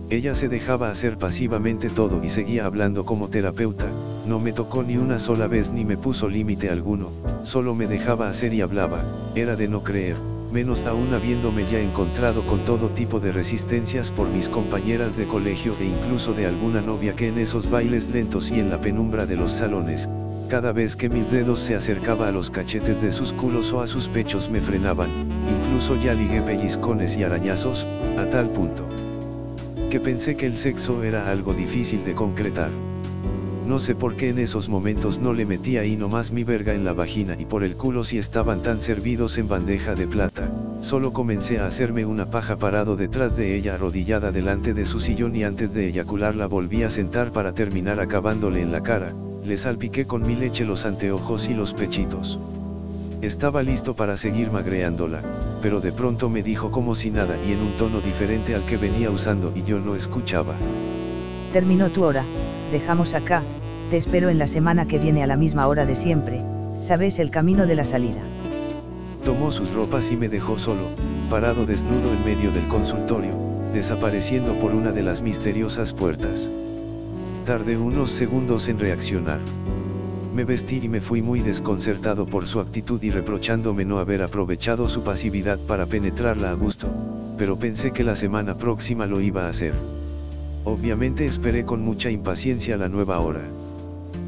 Ella 0.09 0.35
se 0.35 0.49
dejaba 0.49 0.91
hacer 0.91 1.17
pasivamente 1.17 1.89
todo 1.89 2.23
y 2.23 2.29
seguía 2.29 2.65
hablando 2.65 3.05
como 3.05 3.29
terapeuta, 3.29 3.87
no 4.27 4.39
me 4.39 4.53
tocó 4.53 4.83
ni 4.83 4.97
una 4.97 5.17
sola 5.17 5.47
vez 5.47 5.71
ni 5.71 5.85
me 5.85 5.97
puso 5.97 6.29
límite 6.29 6.69
alguno, 6.69 7.11
solo 7.43 7.73
me 7.73 7.87
dejaba 7.87 8.29
hacer 8.29 8.53
y 8.53 8.61
hablaba, 8.61 9.03
era 9.35 9.55
de 9.55 9.67
no 9.67 9.83
creer, 9.83 10.17
menos 10.53 10.83
aún 10.83 11.13
habiéndome 11.13 11.65
ya 11.65 11.79
encontrado 11.79 12.45
con 12.45 12.63
todo 12.63 12.89
tipo 12.89 13.19
de 13.19 13.31
resistencias 13.31 14.11
por 14.11 14.29
mis 14.29 14.47
compañeras 14.47 15.17
de 15.17 15.27
colegio 15.27 15.75
e 15.79 15.85
incluso 15.85 16.33
de 16.33 16.45
alguna 16.45 16.81
novia 16.81 17.15
que 17.15 17.27
en 17.27 17.39
esos 17.39 17.69
bailes 17.69 18.07
lentos 18.09 18.51
y 18.51 18.59
en 18.59 18.69
la 18.69 18.79
penumbra 18.79 19.25
de 19.25 19.35
los 19.35 19.51
salones, 19.51 20.07
cada 20.49 20.71
vez 20.71 20.95
que 20.95 21.09
mis 21.09 21.31
dedos 21.31 21.59
se 21.59 21.75
acercaba 21.75 22.27
a 22.27 22.31
los 22.31 22.51
cachetes 22.51 23.01
de 23.01 23.11
sus 23.11 23.33
culos 23.33 23.73
o 23.73 23.81
a 23.81 23.87
sus 23.87 24.07
pechos 24.07 24.49
me 24.49 24.61
frenaban, 24.61 25.09
incluso 25.49 25.99
ya 25.99 26.13
ligué 26.13 26.41
pellizcones 26.43 27.17
y 27.17 27.23
arañazos, 27.23 27.87
a 28.17 28.29
tal 28.29 28.49
punto 28.49 28.87
que 29.93 29.99
pensé 29.99 30.35
que 30.35 30.47
el 30.47 30.57
sexo 30.57 31.03
era 31.03 31.29
algo 31.29 31.53
difícil 31.53 32.03
de 32.03 32.15
concretar. 32.15 32.71
No 33.67 33.77
sé 33.77 33.93
por 33.93 34.15
qué 34.15 34.29
en 34.29 34.39
esos 34.39 34.67
momentos 34.67 35.19
no 35.19 35.33
le 35.33 35.45
metía 35.45 35.81
ahí 35.81 35.95
nomás 35.95 36.31
mi 36.31 36.43
verga 36.43 36.73
en 36.73 36.83
la 36.83 36.93
vagina 36.93 37.35
y 37.39 37.45
por 37.45 37.63
el 37.63 37.75
culo 37.75 38.03
si 38.03 38.17
estaban 38.17 38.63
tan 38.63 38.81
servidos 38.81 39.37
en 39.37 39.47
bandeja 39.47 39.93
de 39.93 40.07
plata, 40.07 40.42
solo 40.83 41.13
comencé 41.13 41.59
a 41.59 41.65
hacerme 41.65 42.05
una 42.05 42.29
paja 42.29 42.57
parado 42.57 42.97
detrás 42.97 43.37
de 43.37 43.55
ella 43.55 43.75
arrodillada 43.75 44.33
delante 44.33 44.73
de 44.73 44.85
su 44.85 44.99
sillón 44.99 45.33
y 45.33 45.45
antes 45.45 45.73
de 45.73 45.87
eyacular 45.87 46.35
la 46.35 46.45
volví 46.45 46.83
a 46.83 46.89
sentar 46.89 47.31
para 47.31 47.53
terminar 47.53 48.01
acabándole 48.01 48.61
en 48.61 48.73
la 48.73 48.83
cara, 48.83 49.13
le 49.45 49.55
salpiqué 49.55 50.05
con 50.05 50.27
mi 50.27 50.35
leche 50.35 50.65
los 50.65 50.85
anteojos 50.85 51.47
y 51.47 51.53
los 51.53 51.73
pechitos. 51.73 52.37
Estaba 53.21 53.63
listo 53.63 53.95
para 53.95 54.17
seguir 54.17 54.51
magreándola, 54.51 55.21
pero 55.61 55.79
de 55.79 55.93
pronto 55.93 56.29
me 56.29 56.43
dijo 56.43 56.69
como 56.69 56.95
si 56.95 57.11
nada 57.11 57.37
y 57.47 57.53
en 57.53 57.61
un 57.61 57.77
tono 57.77 58.01
diferente 58.01 58.53
al 58.53 58.65
que 58.65 58.75
venía 58.75 59.09
usando 59.09 59.53
y 59.55 59.63
yo 59.63 59.79
no 59.79 59.95
escuchaba. 59.95 60.55
Terminó 61.53 61.91
tu 61.91 62.03
hora, 62.03 62.25
dejamos 62.73 63.13
acá, 63.13 63.41
te 63.89 63.95
espero 63.95 64.29
en 64.29 64.37
la 64.37 64.47
semana 64.47 64.85
que 64.85 64.99
viene 64.99 65.23
a 65.23 65.27
la 65.27 65.37
misma 65.37 65.65
hora 65.67 65.85
de 65.85 65.95
siempre, 65.95 66.41
sabes 66.81 67.19
el 67.19 67.31
camino 67.31 67.67
de 67.67 67.75
la 67.75 67.85
salida. 67.85 68.32
Tomó 69.23 69.51
sus 69.51 69.73
ropas 69.73 70.11
y 70.11 70.17
me 70.17 70.27
dejó 70.27 70.57
solo, 70.57 70.89
parado 71.29 71.65
desnudo 71.65 72.11
en 72.11 72.25
medio 72.25 72.51
del 72.51 72.67
consultorio, 72.67 73.33
desapareciendo 73.73 74.59
por 74.59 74.75
una 74.75 74.91
de 74.91 75.01
las 75.01 75.21
misteriosas 75.21 75.93
puertas. 75.93 76.51
Tardé 77.45 77.77
unos 77.77 78.09
segundos 78.09 78.67
en 78.67 78.79
reaccionar. 78.79 79.39
Me 80.35 80.43
vestí 80.43 80.81
y 80.83 80.89
me 80.89 80.99
fui 80.99 81.21
muy 81.21 81.39
desconcertado 81.39 82.25
por 82.25 82.47
su 82.47 82.59
actitud 82.59 83.01
y 83.01 83.11
reprochándome 83.11 83.85
no 83.85 83.99
haber 83.99 84.23
aprovechado 84.23 84.89
su 84.89 85.03
pasividad 85.03 85.57
para 85.57 85.85
penetrarla 85.85 86.51
a 86.51 86.55
gusto, 86.55 86.89
pero 87.37 87.57
pensé 87.57 87.91
que 87.91 88.03
la 88.03 88.15
semana 88.15 88.57
próxima 88.57 89.05
lo 89.05 89.21
iba 89.21 89.45
a 89.45 89.49
hacer. 89.49 89.73
Obviamente 90.65 91.25
esperé 91.25 91.63
con 91.63 91.81
mucha 91.81 92.09
impaciencia 92.09 92.75
la 92.75 92.89
nueva 92.89 93.19
hora. 93.19 93.43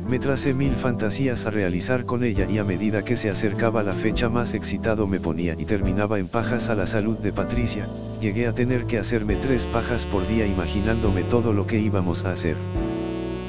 Me 0.07 0.19
tracé 0.19 0.53
mil 0.53 0.75
fantasías 0.75 1.47
a 1.47 1.49
realizar 1.49 2.05
con 2.05 2.23
ella 2.23 2.45
y 2.47 2.59
a 2.59 2.63
medida 2.63 3.03
que 3.03 3.15
se 3.15 3.31
acercaba 3.31 3.81
la 3.81 3.93
fecha 3.93 4.29
más 4.29 4.53
excitado 4.53 5.07
me 5.07 5.19
ponía 5.19 5.55
y 5.57 5.65
terminaba 5.65 6.19
en 6.19 6.27
pajas 6.27 6.69
a 6.69 6.75
la 6.75 6.85
salud 6.85 7.17
de 7.17 7.33
Patricia, 7.33 7.89
llegué 8.21 8.45
a 8.45 8.53
tener 8.53 8.85
que 8.85 8.99
hacerme 8.99 9.35
tres 9.35 9.65
pajas 9.65 10.05
por 10.05 10.27
día 10.27 10.45
imaginándome 10.45 11.23
todo 11.23 11.53
lo 11.53 11.65
que 11.65 11.79
íbamos 11.79 12.23
a 12.23 12.33
hacer. 12.33 12.55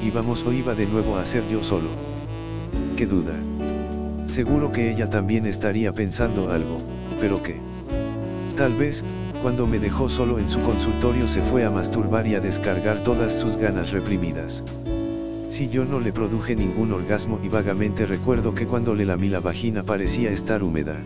¿Íbamos 0.01 0.43
o 0.45 0.51
iba 0.51 0.73
de 0.73 0.87
nuevo 0.87 1.17
a 1.17 1.21
hacer 1.21 1.47
yo 1.47 1.61
solo? 1.61 1.89
¿Qué 2.95 3.05
duda? 3.05 3.33
Seguro 4.25 4.71
que 4.71 4.91
ella 4.91 5.11
también 5.11 5.45
estaría 5.45 5.93
pensando 5.93 6.51
algo, 6.51 6.77
pero 7.19 7.43
¿qué? 7.43 7.61
Tal 8.55 8.75
vez, 8.75 9.05
cuando 9.43 9.67
me 9.67 9.77
dejó 9.77 10.09
solo 10.09 10.39
en 10.39 10.49
su 10.49 10.59
consultorio 10.61 11.27
se 11.27 11.43
fue 11.43 11.65
a 11.65 11.69
masturbar 11.69 12.25
y 12.25 12.33
a 12.33 12.39
descargar 12.39 13.03
todas 13.03 13.39
sus 13.39 13.57
ganas 13.57 13.91
reprimidas. 13.91 14.63
Si 15.47 15.69
yo 15.69 15.85
no 15.85 16.01
le 16.01 16.11
produje 16.11 16.57
ningún 16.57 16.91
orgasmo 16.91 17.39
y 17.41 17.47
vagamente 17.47 18.05
recuerdo 18.05 18.53
que 18.53 18.67
cuando 18.67 18.93
le 18.93 19.05
lamí 19.05 19.29
la 19.29 19.39
vagina 19.39 19.81
parecía 19.81 20.29
estar 20.29 20.61
húmeda. 20.61 20.97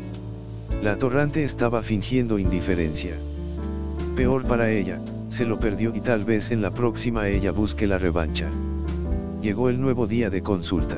La 0.81 0.97
torrante 0.97 1.43
estaba 1.43 1.83
fingiendo 1.83 2.39
indiferencia. 2.39 3.17
Peor 4.15 4.45
para 4.45 4.71
ella, 4.71 4.99
se 5.29 5.45
lo 5.45 5.59
perdió 5.59 5.93
y 5.95 6.01
tal 6.01 6.25
vez 6.25 6.49
en 6.49 6.63
la 6.63 6.73
próxima 6.73 7.27
ella 7.27 7.51
busque 7.51 7.85
la 7.85 7.99
revancha. 7.99 8.49
Llegó 9.43 9.69
el 9.69 9.79
nuevo 9.79 10.07
día 10.07 10.31
de 10.31 10.41
consulta. 10.41 10.97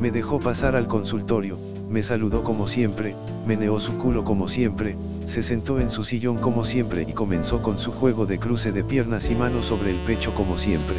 Me 0.00 0.10
dejó 0.10 0.40
pasar 0.40 0.74
al 0.74 0.86
consultorio, 0.86 1.58
me 1.90 2.02
saludó 2.02 2.44
como 2.44 2.66
siempre, 2.66 3.14
meneó 3.46 3.78
su 3.78 3.98
culo 3.98 4.24
como 4.24 4.48
siempre, 4.48 4.96
se 5.26 5.42
sentó 5.42 5.80
en 5.80 5.90
su 5.90 6.02
sillón 6.02 6.38
como 6.38 6.64
siempre 6.64 7.06
y 7.06 7.12
comenzó 7.12 7.60
con 7.60 7.78
su 7.78 7.92
juego 7.92 8.24
de 8.24 8.38
cruce 8.38 8.72
de 8.72 8.84
piernas 8.84 9.28
y 9.28 9.34
manos 9.34 9.66
sobre 9.66 9.90
el 9.90 10.02
pecho 10.04 10.32
como 10.32 10.56
siempre 10.56 10.96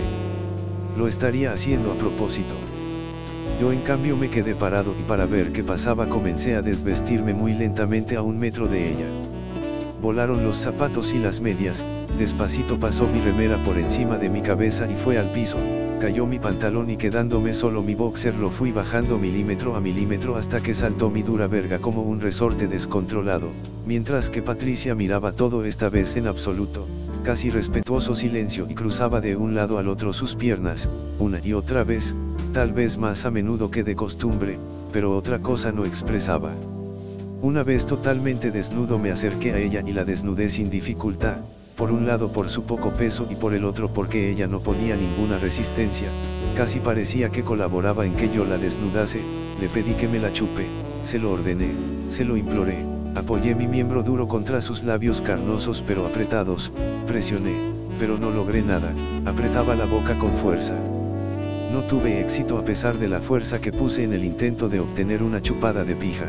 lo 0.99 1.07
estaría 1.07 1.53
haciendo 1.53 1.93
a 1.93 1.97
propósito. 1.97 2.55
Yo 3.57 3.71
en 3.71 3.83
cambio 3.83 4.17
me 4.17 4.29
quedé 4.29 4.53
parado 4.53 4.93
y 4.99 5.03
para 5.03 5.25
ver 5.25 5.53
qué 5.53 5.63
pasaba 5.63 6.09
comencé 6.09 6.57
a 6.57 6.61
desvestirme 6.61 7.33
muy 7.33 7.53
lentamente 7.53 8.17
a 8.17 8.21
un 8.21 8.37
metro 8.37 8.67
de 8.67 8.91
ella. 8.91 9.07
Volaron 10.01 10.43
los 10.43 10.57
zapatos 10.57 11.13
y 11.13 11.19
las 11.19 11.39
medias, 11.39 11.85
despacito 12.17 12.77
pasó 12.77 13.07
mi 13.07 13.21
remera 13.21 13.63
por 13.63 13.77
encima 13.77 14.17
de 14.17 14.29
mi 14.29 14.41
cabeza 14.41 14.91
y 14.91 14.95
fue 14.95 15.17
al 15.17 15.31
piso, 15.31 15.57
cayó 16.01 16.25
mi 16.25 16.37
pantalón 16.37 16.89
y 16.89 16.97
quedándome 16.97 17.53
solo 17.53 17.81
mi 17.81 17.95
boxer 17.95 18.35
lo 18.35 18.49
fui 18.49 18.73
bajando 18.73 19.17
milímetro 19.17 19.77
a 19.77 19.79
milímetro 19.79 20.35
hasta 20.35 20.59
que 20.59 20.73
saltó 20.73 21.09
mi 21.09 21.23
dura 21.23 21.47
verga 21.47 21.79
como 21.79 22.01
un 22.01 22.19
resorte 22.19 22.67
descontrolado, 22.67 23.51
mientras 23.85 24.29
que 24.29 24.41
Patricia 24.41 24.95
miraba 24.95 25.31
todo 25.31 25.63
esta 25.63 25.87
vez 25.87 26.17
en 26.17 26.27
absoluto, 26.27 26.87
casi 27.23 27.49
respetuoso 27.49 28.15
silencio 28.15 28.67
y 28.69 28.75
cruzaba 28.75 29.21
de 29.21 29.35
un 29.35 29.55
lado 29.55 29.77
al 29.77 29.87
otro 29.87 30.13
sus 30.13 30.35
piernas, 30.35 30.89
una 31.19 31.39
y 31.43 31.53
otra 31.53 31.83
vez, 31.83 32.15
tal 32.53 32.73
vez 32.73 32.97
más 32.97 33.25
a 33.25 33.31
menudo 33.31 33.69
que 33.71 33.83
de 33.83 33.95
costumbre, 33.95 34.59
pero 34.91 35.15
otra 35.15 35.39
cosa 35.39 35.71
no 35.71 35.85
expresaba. 35.85 36.53
Una 37.41 37.63
vez 37.63 37.85
totalmente 37.85 38.51
desnudo 38.51 38.99
me 38.99 39.11
acerqué 39.11 39.53
a 39.53 39.59
ella 39.59 39.81
y 39.85 39.93
la 39.93 40.03
desnudé 40.03 40.49
sin 40.49 40.69
dificultad, 40.69 41.37
por 41.77 41.91
un 41.91 42.05
lado 42.05 42.33
por 42.33 42.49
su 42.49 42.63
poco 42.63 42.91
peso 42.91 43.27
y 43.29 43.35
por 43.35 43.53
el 43.53 43.63
otro 43.63 43.93
porque 43.93 44.29
ella 44.29 44.47
no 44.47 44.59
ponía 44.59 44.97
ninguna 44.97 45.39
resistencia, 45.39 46.11
casi 46.55 46.81
parecía 46.81 47.29
que 47.29 47.43
colaboraba 47.43 48.05
en 48.05 48.15
que 48.15 48.29
yo 48.29 48.43
la 48.43 48.57
desnudase, 48.57 49.21
le 49.59 49.69
pedí 49.69 49.93
que 49.93 50.09
me 50.09 50.19
la 50.19 50.33
chupe, 50.33 50.67
se 51.01 51.19
lo 51.19 51.31
ordené, 51.31 51.71
se 52.09 52.25
lo 52.25 52.35
imploré, 52.35 52.98
Apoyé 53.15 53.55
mi 53.55 53.67
miembro 53.67 54.03
duro 54.03 54.27
contra 54.27 54.61
sus 54.61 54.83
labios 54.83 55.21
carnosos 55.21 55.83
pero 55.85 56.05
apretados, 56.05 56.71
presioné, 57.07 57.73
pero 57.97 58.17
no 58.17 58.29
logré 58.29 58.61
nada, 58.61 58.93
apretaba 59.25 59.75
la 59.75 59.85
boca 59.85 60.17
con 60.17 60.35
fuerza. 60.35 60.75
No 61.71 61.83
tuve 61.83 62.19
éxito 62.19 62.57
a 62.57 62.65
pesar 62.65 62.97
de 62.97 63.09
la 63.09 63.19
fuerza 63.19 63.59
que 63.61 63.71
puse 63.71 64.03
en 64.03 64.13
el 64.13 64.23
intento 64.23 64.69
de 64.69 64.79
obtener 64.79 65.21
una 65.23 65.41
chupada 65.41 65.83
de 65.83 65.95
pija. 65.95 66.25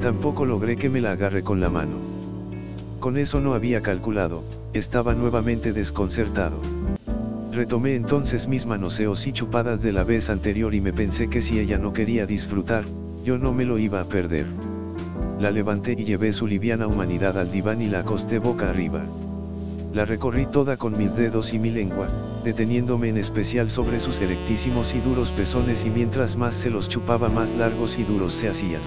Tampoco 0.00 0.44
logré 0.46 0.76
que 0.76 0.88
me 0.88 1.00
la 1.00 1.12
agarre 1.12 1.42
con 1.42 1.60
la 1.60 1.68
mano. 1.68 1.96
Con 3.00 3.16
eso 3.16 3.40
no 3.40 3.54
había 3.54 3.80
calculado, 3.80 4.44
estaba 4.72 5.14
nuevamente 5.14 5.72
desconcertado. 5.72 6.60
Retomé 7.52 7.96
entonces 7.96 8.46
mis 8.46 8.64
manoseos 8.64 9.26
y 9.26 9.32
chupadas 9.32 9.82
de 9.82 9.92
la 9.92 10.04
vez 10.04 10.30
anterior 10.30 10.74
y 10.74 10.80
me 10.80 10.92
pensé 10.92 11.28
que 11.28 11.40
si 11.40 11.58
ella 11.58 11.78
no 11.78 11.92
quería 11.92 12.26
disfrutar, 12.26 12.84
yo 13.24 13.38
no 13.38 13.52
me 13.52 13.64
lo 13.64 13.78
iba 13.78 14.00
a 14.00 14.04
perder. 14.04 14.46
La 15.40 15.50
levanté 15.50 15.92
y 15.92 16.04
llevé 16.04 16.34
su 16.34 16.46
liviana 16.46 16.86
humanidad 16.86 17.38
al 17.38 17.50
diván 17.50 17.80
y 17.80 17.86
la 17.86 18.00
acosté 18.00 18.38
boca 18.38 18.68
arriba. 18.68 19.00
La 19.94 20.04
recorrí 20.04 20.44
toda 20.44 20.76
con 20.76 20.98
mis 20.98 21.16
dedos 21.16 21.54
y 21.54 21.58
mi 21.58 21.70
lengua, 21.70 22.08
deteniéndome 22.44 23.08
en 23.08 23.16
especial 23.16 23.70
sobre 23.70 24.00
sus 24.00 24.20
erectísimos 24.20 24.94
y 24.94 25.00
duros 25.00 25.32
pezones 25.32 25.86
y 25.86 25.90
mientras 25.90 26.36
más 26.36 26.54
se 26.54 26.68
los 26.68 26.90
chupaba 26.90 27.30
más 27.30 27.52
largos 27.52 27.98
y 27.98 28.04
duros 28.04 28.34
se 28.34 28.50
hacían. 28.50 28.82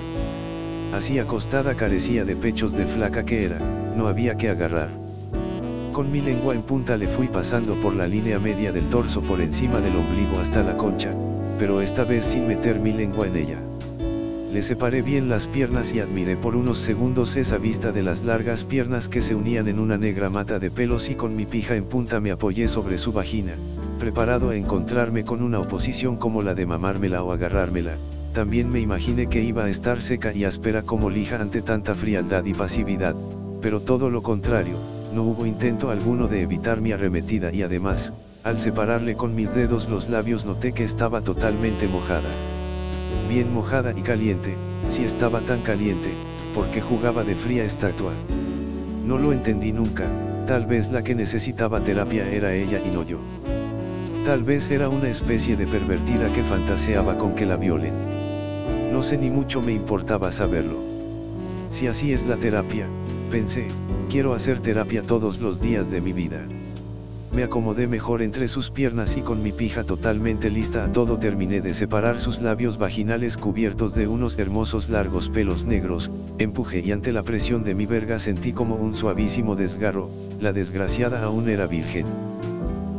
Así 0.94 1.18
acostada 1.18 1.74
carecía 1.74 2.24
de 2.24 2.36
pechos 2.36 2.74
de 2.74 2.86
flaca 2.86 3.26
que 3.26 3.46
era, 3.46 3.58
no 3.58 4.08
había 4.08 4.38
que 4.38 4.50
agarrar. 4.50 4.92
Con 5.92 6.12
mi 6.12 6.22
lengua 6.22 6.54
en 6.54 6.62
punta 6.62 6.98
le 6.98 7.08
fui 7.08 7.30
pasando 7.30 7.80
por 7.80 7.96
la 7.96 8.06
línea 8.06 8.38
media 8.38 8.72
del 8.72 8.90
torso 8.90 9.24
por 9.24 9.42
encima 9.42 9.80
del 9.80 9.96
ombligo 9.96 10.38
hasta 10.40 10.62
la 10.62 10.78
concha, 10.78 11.16
pero 11.58 11.82
esta 11.82 12.04
vez 12.04 12.26
sin 12.26 12.48
meter 12.48 12.80
mi 12.80 12.94
lengua 12.94 13.26
en 13.26 13.38
ella. 13.38 13.73
Le 14.54 14.62
separé 14.62 15.02
bien 15.02 15.30
las 15.30 15.48
piernas 15.48 15.96
y 15.96 16.00
admiré 16.00 16.38
por 16.38 16.56
unos 16.56 16.78
segundos 16.78 17.36
esa 17.38 17.58
vista 17.58 17.92
de 17.92 18.04
las 18.04 18.24
largas 18.24 18.64
piernas 18.64 19.10
que 19.10 19.24
se 19.24 19.34
unían 19.34 19.68
en 19.68 19.80
una 19.80 19.98
negra 19.98 20.30
mata 20.30 20.60
de 20.60 20.70
pelos 20.70 21.10
y 21.10 21.16
con 21.16 21.36
mi 21.36 21.48
pija 21.48 21.76
en 21.76 21.86
punta 21.86 22.20
me 22.20 22.30
apoyé 22.30 22.68
sobre 22.68 23.00
su 23.00 23.12
vagina, 23.12 23.56
preparado 23.98 24.52
a 24.52 24.56
encontrarme 24.56 25.24
con 25.24 25.42
una 25.42 25.60
oposición 25.60 26.18
como 26.18 26.44
la 26.44 26.54
de 26.54 26.68
mamármela 26.68 27.24
o 27.24 27.32
agarrármela, 27.32 27.98
también 28.32 28.70
me 28.70 28.80
imaginé 28.80 29.26
que 29.26 29.42
iba 29.42 29.64
a 29.64 29.70
estar 29.70 30.04
seca 30.04 30.32
y 30.36 30.44
áspera 30.44 30.84
como 30.84 31.10
lija 31.10 31.42
ante 31.42 31.64
tanta 31.64 31.96
frialdad 31.96 32.46
y 32.46 32.54
pasividad, 32.54 33.16
pero 33.60 33.82
todo 33.82 34.12
lo 34.12 34.22
contrario, 34.22 34.78
no 35.16 35.24
hubo 35.24 35.48
intento 35.48 35.90
alguno 35.90 36.28
de 36.28 36.42
evitar 36.42 36.80
mi 36.80 36.92
arremetida 36.92 37.52
y 37.52 37.64
además, 37.64 38.14
al 38.44 38.60
separarle 38.60 39.16
con 39.16 39.34
mis 39.34 39.56
dedos 39.56 39.90
los 39.90 40.10
labios 40.10 40.46
noté 40.46 40.74
que 40.74 40.84
estaba 40.84 41.22
totalmente 41.22 41.88
mojada 41.88 42.53
bien 43.34 43.52
mojada 43.52 43.96
y 43.98 44.02
caliente, 44.04 44.56
si 44.88 45.04
estaba 45.04 45.42
tan 45.42 45.64
caliente, 45.64 46.14
porque 46.54 46.82
jugaba 46.82 47.24
de 47.24 47.34
fría 47.34 47.64
estatua. 47.64 48.14
No 49.08 49.18
lo 49.18 49.34
entendí 49.34 49.72
nunca, 49.72 50.06
tal 50.46 50.68
vez 50.68 50.92
la 50.92 51.02
que 51.02 51.16
necesitaba 51.16 51.84
terapia 51.84 52.30
era 52.30 52.54
ella 52.54 52.80
y 52.86 52.92
no 52.92 53.02
yo. 53.02 53.18
Tal 54.24 54.44
vez 54.44 54.70
era 54.70 54.88
una 54.88 55.10
especie 55.10 55.56
de 55.56 55.66
pervertida 55.66 56.32
que 56.32 56.44
fantaseaba 56.44 57.18
con 57.18 57.34
que 57.34 57.48
la 57.48 57.58
violen. 57.58 57.96
No 58.92 59.02
sé 59.02 59.18
ni 59.18 59.32
mucho 59.32 59.64
me 59.64 59.72
importaba 59.72 60.32
saberlo. 60.32 60.78
Si 61.70 61.88
así 61.88 62.14
es 62.14 62.28
la 62.28 62.38
terapia, 62.38 62.88
pensé, 63.32 63.68
quiero 64.12 64.36
hacer 64.36 64.60
terapia 64.60 65.02
todos 65.02 65.40
los 65.40 65.60
días 65.60 65.90
de 65.90 66.02
mi 66.02 66.14
vida 66.14 66.46
me 67.34 67.44
acomodé 67.44 67.88
mejor 67.88 68.22
entre 68.22 68.48
sus 68.48 68.70
piernas 68.70 69.18
y 69.18 69.22
con 69.22 69.42
mi 69.42 69.52
pija 69.52 69.84
totalmente 69.84 70.52
lista 70.52 70.86
a 70.86 70.92
todo 70.92 71.18
terminé 71.18 71.62
de 71.62 71.74
separar 71.74 72.20
sus 72.20 72.42
labios 72.42 72.78
vaginales 72.78 73.38
cubiertos 73.38 73.96
de 73.96 74.08
unos 74.08 74.38
hermosos 74.38 74.88
largos 74.90 75.30
pelos 75.30 75.66
negros, 75.66 76.12
empujé 76.38 76.82
y 76.82 76.92
ante 76.92 77.12
la 77.12 77.24
presión 77.24 77.64
de 77.64 77.74
mi 77.74 77.88
verga 77.88 78.20
sentí 78.20 78.54
como 78.54 78.76
un 78.76 78.94
suavísimo 78.94 79.56
desgarro, 79.56 80.12
la 80.40 80.54
desgraciada 80.54 81.24
aún 81.24 81.50
era 81.50 81.66
virgen. 81.66 82.06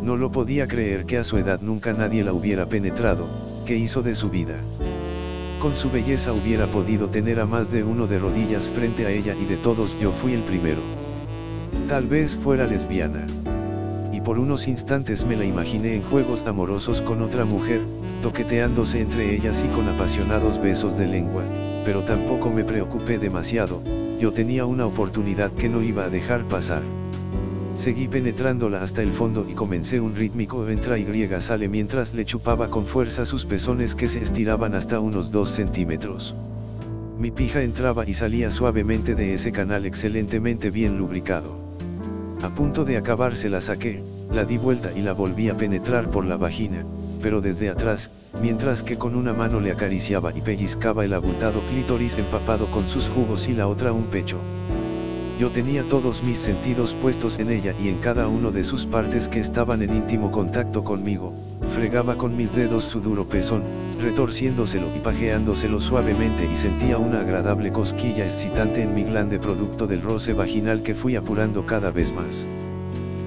No 0.02 0.16
lo 0.16 0.32
podía 0.32 0.66
creer 0.66 1.06
que 1.06 1.18
a 1.18 1.24
su 1.24 1.38
edad 1.38 1.60
nunca 1.60 1.92
nadie 1.92 2.24
la 2.24 2.32
hubiera 2.32 2.68
penetrado, 2.68 3.28
¿qué 3.64 3.76
hizo 3.76 4.02
de 4.02 4.16
su 4.16 4.30
vida? 4.30 4.56
Con 5.60 5.76
su 5.76 5.90
belleza 5.90 6.32
hubiera 6.32 6.70
podido 6.70 7.08
tener 7.08 7.38
a 7.38 7.46
más 7.46 7.70
de 7.70 7.84
uno 7.84 8.08
de 8.08 8.18
rodillas 8.18 8.68
frente 8.68 9.06
a 9.06 9.10
ella 9.10 9.36
y 9.40 9.44
de 9.44 9.56
todos 9.58 9.96
yo 10.00 10.10
fui 10.10 10.32
el 10.32 10.42
primero. 10.42 10.82
Tal 11.88 12.06
vez 12.06 12.36
fuera 12.36 12.66
lesbiana 12.66 13.26
por 14.24 14.38
unos 14.38 14.66
instantes 14.66 15.26
me 15.26 15.36
la 15.36 15.44
imaginé 15.44 15.94
en 15.94 16.02
juegos 16.02 16.44
amorosos 16.46 17.02
con 17.02 17.20
otra 17.20 17.44
mujer, 17.44 17.82
toqueteándose 18.22 19.00
entre 19.02 19.34
ellas 19.34 19.62
y 19.62 19.68
con 19.68 19.86
apasionados 19.86 20.60
besos 20.60 20.96
de 20.96 21.06
lengua, 21.06 21.42
pero 21.84 22.02
tampoco 22.04 22.50
me 22.50 22.64
preocupé 22.64 23.18
demasiado, 23.18 23.82
yo 24.18 24.32
tenía 24.32 24.64
una 24.64 24.86
oportunidad 24.86 25.52
que 25.52 25.68
no 25.68 25.82
iba 25.82 26.04
a 26.04 26.10
dejar 26.10 26.48
pasar. 26.48 26.82
Seguí 27.74 28.08
penetrándola 28.08 28.82
hasta 28.82 29.02
el 29.02 29.10
fondo 29.10 29.46
y 29.48 29.52
comencé 29.52 30.00
un 30.00 30.16
rítmico 30.16 30.68
entra 30.68 30.96
y 30.96 31.06
sale 31.40 31.68
mientras 31.68 32.14
le 32.14 32.24
chupaba 32.24 32.70
con 32.70 32.86
fuerza 32.86 33.26
sus 33.26 33.44
pezones 33.44 33.94
que 33.94 34.08
se 34.08 34.22
estiraban 34.22 34.74
hasta 34.74 35.00
unos 35.00 35.32
2 35.32 35.50
centímetros. 35.50 36.34
Mi 37.18 37.30
pija 37.30 37.62
entraba 37.62 38.08
y 38.08 38.14
salía 38.14 38.50
suavemente 38.50 39.14
de 39.14 39.34
ese 39.34 39.52
canal 39.52 39.84
excelentemente 39.84 40.70
bien 40.70 40.96
lubricado. 40.96 41.56
A 42.42 42.54
punto 42.54 42.84
de 42.84 42.96
acabar 42.96 43.36
se 43.36 43.48
la 43.48 43.60
saqué, 43.60 44.02
la 44.32 44.44
di 44.44 44.58
vuelta 44.58 44.90
y 44.94 45.02
la 45.02 45.12
volví 45.12 45.48
a 45.48 45.56
penetrar 45.56 46.10
por 46.10 46.24
la 46.24 46.36
vagina, 46.36 46.84
pero 47.20 47.40
desde 47.40 47.68
atrás, 47.70 48.10
mientras 48.42 48.82
que 48.82 48.96
con 48.96 49.14
una 49.14 49.32
mano 49.32 49.60
le 49.60 49.70
acariciaba 49.70 50.32
y 50.34 50.40
pellizcaba 50.40 51.04
el 51.04 51.12
abultado 51.12 51.64
clítoris 51.66 52.16
empapado 52.16 52.70
con 52.70 52.88
sus 52.88 53.08
jugos 53.08 53.48
y 53.48 53.52
la 53.52 53.68
otra 53.68 53.92
un 53.92 54.04
pecho. 54.04 54.38
Yo 55.38 55.50
tenía 55.50 55.86
todos 55.88 56.22
mis 56.22 56.38
sentidos 56.38 56.94
puestos 56.94 57.40
en 57.40 57.50
ella 57.50 57.74
y 57.82 57.88
en 57.88 57.98
cada 57.98 58.28
uno 58.28 58.52
de 58.52 58.62
sus 58.62 58.86
partes 58.86 59.28
que 59.28 59.40
estaban 59.40 59.82
en 59.82 59.94
íntimo 59.94 60.30
contacto 60.30 60.84
conmigo, 60.84 61.34
fregaba 61.70 62.16
con 62.16 62.36
mis 62.36 62.54
dedos 62.54 62.84
su 62.84 63.00
duro 63.00 63.28
pezón, 63.28 63.64
retorciéndoselo 64.00 64.94
y 64.94 65.00
pajeándoselo 65.00 65.80
suavemente 65.80 66.48
y 66.50 66.54
sentía 66.54 66.98
una 66.98 67.20
agradable 67.20 67.72
cosquilla 67.72 68.24
excitante 68.24 68.82
en 68.82 68.94
mi 68.94 69.02
glande 69.02 69.40
producto 69.40 69.88
del 69.88 70.02
roce 70.02 70.34
vaginal 70.34 70.82
que 70.82 70.94
fui 70.94 71.16
apurando 71.16 71.66
cada 71.66 71.90
vez 71.90 72.12
más. 72.12 72.46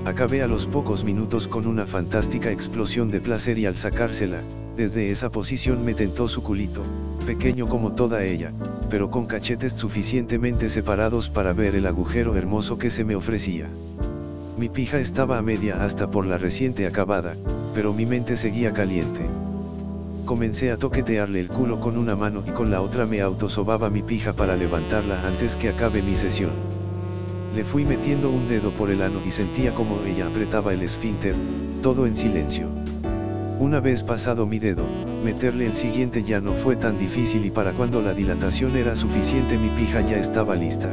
Acabé 0.08 0.42
a 0.42 0.48
los 0.48 0.68
pocos 0.68 1.04
minutos 1.04 1.50
con 1.50 1.68
una 1.68 1.86
fantástica 1.86 2.50
explosión 2.50 3.12
de 3.12 3.20
placer 3.20 3.60
y 3.60 3.66
al 3.66 3.76
sacársela, 3.76 4.42
desde 4.78 5.12
esa 5.12 5.30
posición 5.30 5.84
me 5.84 5.94
tentó 5.94 6.30
su 6.30 6.42
culito, 6.42 6.82
pequeño 7.26 7.68
como 7.68 7.92
toda 7.92 8.24
ella, 8.24 8.54
pero 8.90 9.12
con 9.12 9.26
cachetes 9.26 9.74
suficientemente 9.74 10.70
separados 10.70 11.30
para 11.30 11.52
ver 11.52 11.76
el 11.76 11.86
agujero 11.86 12.38
hermoso 12.38 12.78
que 12.78 12.90
se 12.90 13.04
me 13.04 13.18
ofrecía. 13.18 13.68
Mi 14.58 14.70
pija 14.70 14.98
estaba 14.98 15.38
a 15.38 15.42
media 15.42 15.84
hasta 15.84 16.10
por 16.10 16.26
la 16.26 16.38
reciente 16.38 16.88
acabada, 16.88 17.36
pero 17.74 17.92
mi 17.92 18.06
mente 18.06 18.38
seguía 18.38 18.72
caliente. 18.72 19.26
Comencé 20.24 20.72
a 20.72 20.78
toquetearle 20.78 21.42
el 21.42 21.50
culo 21.50 21.82
con 21.82 21.98
una 21.98 22.16
mano 22.16 22.46
y 22.48 22.52
con 22.52 22.72
la 22.72 22.80
otra 22.80 23.06
me 23.06 23.20
autosobaba 23.20 23.90
mi 23.90 24.04
pija 24.04 24.32
para 24.32 24.56
levantarla 24.56 25.28
antes 25.28 25.58
que 25.58 25.68
acabe 25.68 26.02
mi 26.02 26.16
sesión. 26.16 26.77
Le 27.58 27.64
fui 27.64 27.86
metiendo 27.86 28.30
un 28.30 28.48
dedo 28.48 28.72
por 28.72 28.92
el 28.92 29.02
ano 29.02 29.20
y 29.26 29.32
sentía 29.32 29.74
como 29.74 30.04
ella 30.04 30.28
apretaba 30.28 30.76
el 30.76 30.84
esfínter, 30.84 31.34
todo 31.82 32.06
en 32.06 32.16
silencio. 32.16 32.70
Una 33.60 33.80
vez 33.80 34.04
pasado 34.04 34.46
mi 34.46 34.60
dedo, 34.60 34.86
meterle 35.24 35.66
el 35.66 35.74
siguiente 35.74 36.22
ya 36.22 36.40
no 36.40 36.52
fue 36.52 36.76
tan 36.76 37.00
difícil 37.00 37.44
y 37.48 37.50
para 37.50 37.74
cuando 37.74 38.00
la 38.04 38.14
dilatación 38.14 38.78
era 38.78 38.96
suficiente 38.96 39.58
mi 39.58 39.70
pija 39.70 40.02
ya 40.02 40.20
estaba 40.20 40.56
lista. 40.56 40.92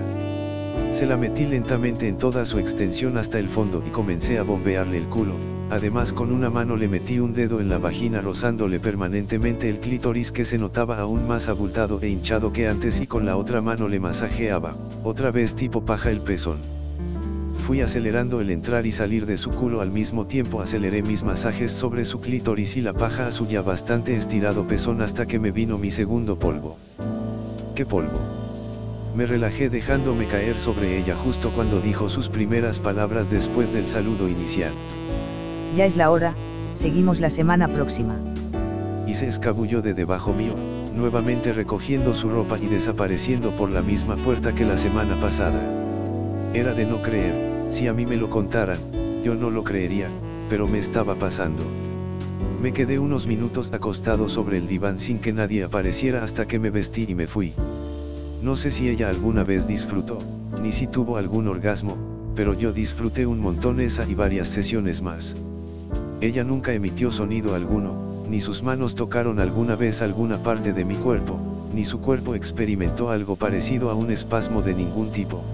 Se 0.89 1.05
la 1.05 1.19
metí 1.19 1.45
lentamente 1.45 2.09
en 2.09 2.17
toda 2.17 2.47
su 2.47 2.59
extensión 2.59 3.19
hasta 3.19 3.39
el 3.39 3.49
fondo 3.49 3.83
y 3.87 3.91
comencé 3.91 4.39
a 4.39 4.43
bombearle 4.43 4.97
el 4.97 5.05
culo, 5.05 5.35
además 5.71 6.13
con 6.13 6.33
una 6.33 6.51
mano 6.51 6.77
le 6.77 6.89
metí 6.89 7.19
un 7.19 7.35
dedo 7.35 7.61
en 7.61 7.69
la 7.69 7.79
vagina 7.79 8.21
rozándole 8.21 8.81
permanentemente 8.81 9.69
el 9.69 9.81
clítoris 9.81 10.33
que 10.33 10.45
se 10.45 10.59
notaba 10.59 10.99
aún 10.99 11.27
más 11.27 11.49
abultado 11.49 12.01
e 12.03 12.09
hinchado 12.09 12.53
que 12.53 12.69
antes 12.69 13.01
y 13.01 13.07
con 13.07 13.25
la 13.25 13.37
otra 13.37 13.61
mano 13.61 13.89
le 13.89 14.01
masajeaba, 14.01 14.77
otra 15.03 15.31
vez 15.31 15.55
tipo 15.55 15.85
paja 15.85 16.11
el 16.11 16.21
pezón. 16.21 16.59
Fui 17.65 17.81
acelerando 17.81 18.43
el 18.43 18.51
entrar 18.51 18.85
y 18.85 18.93
salir 18.93 19.25
de 19.25 19.39
su 19.39 19.51
culo 19.51 19.81
al 19.81 19.91
mismo 19.91 20.27
tiempo 20.27 20.61
aceleré 20.61 21.03
mis 21.03 21.23
masajes 21.23 21.71
sobre 21.71 22.05
su 22.05 22.21
clítoris 22.21 22.77
y 22.77 22.83
la 22.83 22.93
paja 22.93 23.27
a 23.27 23.31
su 23.31 23.47
ya 23.47 23.63
bastante 23.63 24.15
estirado 24.17 24.67
pezón 24.67 25.01
hasta 25.01 25.25
que 25.25 25.39
me 25.39 25.51
vino 25.51 25.79
mi 25.79 25.91
segundo 25.91 26.39
polvo. 26.39 26.77
¿Qué 27.75 27.87
polvo? 27.87 28.21
Me 29.17 29.25
relajé 29.25 29.71
dejándome 29.71 30.27
caer 30.27 30.59
sobre 30.59 30.99
ella 30.99 31.17
justo 31.17 31.53
cuando 31.55 31.81
dijo 31.81 32.11
sus 32.11 32.29
primeras 32.29 32.79
palabras 32.81 33.31
después 33.31 33.73
del 33.73 33.87
saludo 33.87 34.29
inicial. 34.29 34.75
Ya 35.75 35.87
es 35.87 35.97
la 35.97 36.11
hora, 36.11 36.37
seguimos 36.75 37.19
la 37.19 37.31
semana 37.31 37.67
próxima. 37.73 38.17
Y 39.09 39.15
se 39.15 39.27
escabulló 39.27 39.83
de 39.83 39.93
debajo 39.93 40.33
mío, 40.33 40.55
nuevamente 40.95 41.53
recogiendo 41.53 42.15
su 42.15 42.29
ropa 42.29 42.59
y 42.59 42.67
desapareciendo 42.69 43.57
por 43.57 43.71
la 43.71 43.83
misma 43.83 44.17
puerta 44.17 44.55
que 44.55 44.65
la 44.65 44.77
semana 44.77 45.19
pasada. 45.19 45.61
Era 46.55 46.75
de 46.75 46.87
no 46.87 47.03
creer, 47.03 47.67
si 47.71 47.89
a 47.89 47.93
mí 47.93 48.07
me 48.07 48.17
lo 48.17 48.31
contaran, 48.31 48.79
yo 49.25 49.35
no 49.35 49.51
lo 49.51 49.65
creería, 49.65 50.07
pero 50.49 50.69
me 50.69 50.79
estaba 50.79 51.17
pasando. 51.17 51.65
Me 52.63 52.73
quedé 52.73 53.01
unos 53.01 53.27
minutos 53.27 53.73
acostado 53.73 54.29
sobre 54.29 54.59
el 54.59 54.69
diván 54.69 55.01
sin 55.01 55.19
que 55.19 55.33
nadie 55.33 55.65
apareciera 55.65 56.23
hasta 56.23 56.47
que 56.47 56.61
me 56.61 56.71
vestí 56.71 57.07
y 57.09 57.17
me 57.17 57.27
fui. 57.27 57.53
No 58.43 58.55
sé 58.55 58.71
si 58.71 58.89
ella 58.89 59.09
alguna 59.09 59.43
vez 59.43 59.67
disfrutó, 59.67 60.19
ni 60.63 60.71
si 60.71 60.87
tuvo 60.87 61.17
algún 61.17 61.49
orgasmo, 61.49 61.97
pero 62.37 62.55
yo 62.55 62.73
disfruté 62.73 63.27
un 63.27 63.41
montón 63.41 63.81
esa 63.81 64.09
y 64.09 64.15
varias 64.15 64.47
sesiones 64.47 65.03
más. 65.03 65.35
Ella 66.25 66.43
nunca 66.43 66.73
emitió 66.73 67.11
sonido 67.11 67.55
alguno, 67.55 68.25
ni 68.31 68.41
sus 68.41 68.63
manos 68.63 68.95
tocaron 68.95 69.41
alguna 69.41 69.77
vez 69.77 70.01
alguna 70.01 70.43
parte 70.43 70.73
de 70.73 70.83
mi 70.83 70.95
cuerpo, 70.95 71.39
ni 71.75 71.85
su 71.85 72.01
cuerpo 72.01 72.35
experimentó 72.35 73.11
algo 73.11 73.37
parecido 73.37 73.91
a 73.91 73.95
un 73.95 74.11
espasmo 74.11 74.63
de 74.63 74.73
ningún 74.73 75.13
tipo. 75.13 75.45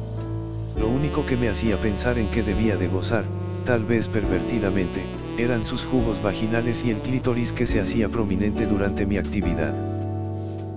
Lo 0.78 0.88
único 0.88 1.26
que 1.26 1.36
me 1.36 1.48
hacía 1.48 1.80
pensar 1.80 2.18
en 2.18 2.30
que 2.30 2.44
debía 2.44 2.76
de 2.76 2.86
gozar, 2.86 3.24
tal 3.64 3.84
vez 3.84 4.08
pervertidamente, 4.08 5.06
eran 5.38 5.64
sus 5.64 5.84
jugos 5.84 6.22
vaginales 6.22 6.84
y 6.84 6.90
el 6.90 6.98
clítoris 6.98 7.52
que 7.52 7.66
se 7.66 7.80
hacía 7.80 8.08
prominente 8.08 8.68
durante 8.68 9.06
mi 9.06 9.16
actividad. 9.16 9.74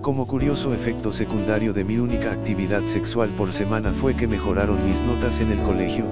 Como 0.02 0.26
curioso 0.26 0.74
efecto 0.74 1.12
secundario 1.12 1.72
de 1.72 1.84
mi 1.84 1.98
única 1.98 2.32
actividad 2.32 2.84
sexual 2.86 3.30
por 3.30 3.52
semana 3.52 3.92
fue 3.92 4.16
que 4.16 4.26
mejoraron 4.26 4.84
mis 4.84 5.00
notas 5.00 5.38
en 5.38 5.52
el 5.52 5.62
colegio, 5.62 6.04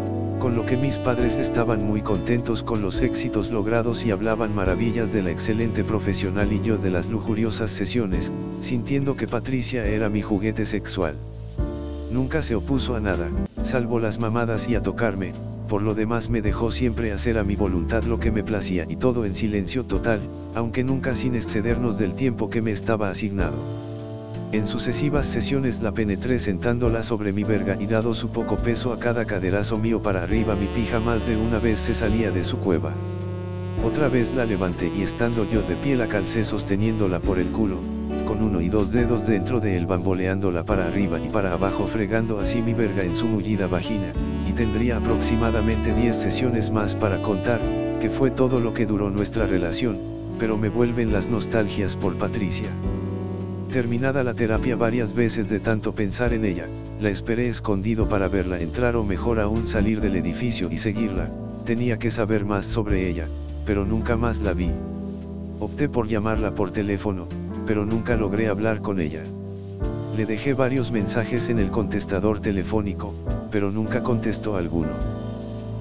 con 0.42 0.56
lo 0.56 0.66
que 0.66 0.76
mis 0.76 0.98
padres 0.98 1.36
estaban 1.36 1.86
muy 1.86 2.02
contentos 2.02 2.64
con 2.64 2.82
los 2.82 3.00
éxitos 3.00 3.52
logrados 3.52 4.04
y 4.04 4.10
hablaban 4.10 4.52
maravillas 4.52 5.12
de 5.12 5.22
la 5.22 5.30
excelente 5.30 5.84
profesional 5.84 6.52
y 6.52 6.60
yo 6.60 6.78
de 6.78 6.90
las 6.90 7.06
lujuriosas 7.06 7.70
sesiones, 7.70 8.32
sintiendo 8.58 9.14
que 9.14 9.28
Patricia 9.28 9.86
era 9.86 10.08
mi 10.08 10.20
juguete 10.20 10.66
sexual. 10.66 11.14
Nunca 12.10 12.42
se 12.42 12.56
opuso 12.56 12.96
a 12.96 13.00
nada, 13.00 13.30
salvo 13.62 14.00
las 14.00 14.18
mamadas 14.18 14.68
y 14.68 14.74
a 14.74 14.82
tocarme, 14.82 15.30
por 15.68 15.80
lo 15.80 15.94
demás 15.94 16.28
me 16.28 16.42
dejó 16.42 16.72
siempre 16.72 17.12
hacer 17.12 17.38
a 17.38 17.44
mi 17.44 17.54
voluntad 17.54 18.02
lo 18.02 18.18
que 18.18 18.32
me 18.32 18.42
placía 18.42 18.84
y 18.88 18.96
todo 18.96 19.24
en 19.24 19.36
silencio 19.36 19.84
total, 19.84 20.22
aunque 20.56 20.82
nunca 20.82 21.14
sin 21.14 21.36
excedernos 21.36 21.98
del 21.98 22.16
tiempo 22.16 22.50
que 22.50 22.62
me 22.62 22.72
estaba 22.72 23.10
asignado. 23.10 23.91
En 24.52 24.66
sucesivas 24.66 25.24
sesiones 25.24 25.80
la 25.80 25.92
penetré 25.92 26.38
sentándola 26.38 27.02
sobre 27.02 27.32
mi 27.32 27.42
verga 27.42 27.78
y 27.80 27.86
dado 27.86 28.12
su 28.12 28.28
poco 28.28 28.56
peso 28.56 28.92
a 28.92 28.98
cada 28.98 29.24
caderazo 29.24 29.78
mío 29.78 30.02
para 30.02 30.24
arriba 30.24 30.54
mi 30.54 30.66
pija 30.66 31.00
más 31.00 31.26
de 31.26 31.38
una 31.38 31.58
vez 31.58 31.78
se 31.78 31.94
salía 31.94 32.30
de 32.30 32.44
su 32.44 32.58
cueva. 32.58 32.92
Otra 33.82 34.10
vez 34.10 34.30
la 34.34 34.44
levanté 34.44 34.92
y 34.94 35.00
estando 35.00 35.48
yo 35.48 35.62
de 35.62 35.74
pie 35.76 35.96
la 35.96 36.06
calcé 36.06 36.44
sosteniéndola 36.44 37.18
por 37.20 37.38
el 37.38 37.48
culo, 37.48 37.78
con 38.26 38.42
uno 38.42 38.60
y 38.60 38.68
dos 38.68 38.92
dedos 38.92 39.26
dentro 39.26 39.58
de 39.58 39.78
él 39.78 39.86
bamboleándola 39.86 40.66
para 40.66 40.86
arriba 40.86 41.18
y 41.18 41.30
para 41.30 41.54
abajo 41.54 41.86
fregando 41.86 42.38
así 42.38 42.60
mi 42.60 42.74
verga 42.74 43.04
en 43.04 43.14
su 43.14 43.24
mullida 43.24 43.68
vagina, 43.68 44.12
y 44.46 44.52
tendría 44.52 44.98
aproximadamente 44.98 45.94
10 45.94 46.14
sesiones 46.14 46.70
más 46.70 46.94
para 46.94 47.22
contar, 47.22 47.62
que 48.02 48.10
fue 48.10 48.30
todo 48.30 48.60
lo 48.60 48.74
que 48.74 48.84
duró 48.84 49.08
nuestra 49.08 49.46
relación, 49.46 49.98
pero 50.38 50.58
me 50.58 50.68
vuelven 50.68 51.10
las 51.10 51.26
nostalgias 51.26 51.96
por 51.96 52.18
Patricia. 52.18 52.68
Terminada 53.72 54.22
la 54.22 54.34
terapia 54.34 54.76
varias 54.76 55.14
veces 55.14 55.48
de 55.48 55.58
tanto 55.58 55.94
pensar 55.94 56.34
en 56.34 56.44
ella, 56.44 56.66
la 57.00 57.08
esperé 57.08 57.48
escondido 57.48 58.06
para 58.06 58.28
verla 58.28 58.60
entrar 58.60 58.96
o 58.96 59.02
mejor 59.02 59.40
aún 59.40 59.66
salir 59.66 60.02
del 60.02 60.16
edificio 60.16 60.68
y 60.70 60.76
seguirla, 60.76 61.30
tenía 61.64 61.98
que 61.98 62.10
saber 62.10 62.44
más 62.44 62.66
sobre 62.66 63.08
ella, 63.08 63.28
pero 63.64 63.86
nunca 63.86 64.14
más 64.14 64.42
la 64.42 64.52
vi. 64.52 64.70
Opté 65.58 65.88
por 65.88 66.06
llamarla 66.06 66.54
por 66.54 66.70
teléfono, 66.70 67.28
pero 67.66 67.86
nunca 67.86 68.14
logré 68.14 68.48
hablar 68.48 68.82
con 68.82 69.00
ella. 69.00 69.22
Le 70.14 70.26
dejé 70.26 70.52
varios 70.52 70.92
mensajes 70.92 71.48
en 71.48 71.58
el 71.58 71.70
contestador 71.70 72.40
telefónico, 72.40 73.14
pero 73.50 73.70
nunca 73.70 74.02
contestó 74.02 74.56
alguno. 74.56 74.92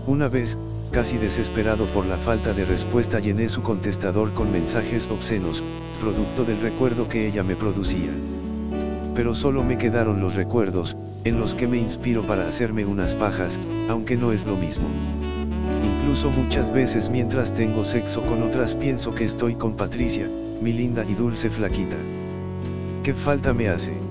Una 0.08 0.30
vez, 0.30 0.58
casi 0.92 1.18
desesperado 1.18 1.88
por 1.88 2.06
la 2.06 2.18
falta 2.18 2.54
de 2.54 2.66
respuesta 2.66 3.20
llené 3.20 3.48
su 3.50 3.62
contestador 3.62 4.34
con 4.34 4.52
mensajes 4.52 5.08
obscenos, 5.08 5.64
producto 6.00 6.44
del 6.44 6.60
recuerdo 6.60 7.08
que 7.08 7.28
ella 7.28 7.44
me 7.44 7.56
producía. 7.56 8.12
Pero 9.16 9.34
solo 9.34 9.64
me 9.64 9.78
quedaron 9.78 10.20
los 10.20 10.36
recuerdos, 10.36 10.98
en 11.24 11.40
los 11.40 11.56
que 11.56 11.68
me 11.68 11.78
inspiro 11.78 12.26
para 12.26 12.48
hacerme 12.48 12.86
unas 12.86 13.16
pajas, 13.16 13.60
aunque 13.90 14.18
no 14.18 14.32
es 14.32 14.46
lo 14.46 14.56
mismo. 14.56 14.88
Incluso 15.84 16.30
muchas 16.30 16.72
veces 16.74 17.10
mientras 17.10 17.54
tengo 17.54 17.86
sexo 17.86 18.22
con 18.24 18.44
otras 18.44 18.76
pienso 18.76 19.16
que 19.16 19.24
estoy 19.24 19.56
con 19.56 19.76
Patricia, 19.76 20.30
mi 20.62 20.74
linda 20.74 21.06
y 21.08 21.14
dulce 21.14 21.50
flaquita. 21.50 21.98
¿Qué 23.04 23.14
falta 23.14 23.54
me 23.54 23.70
hace? 23.70 24.11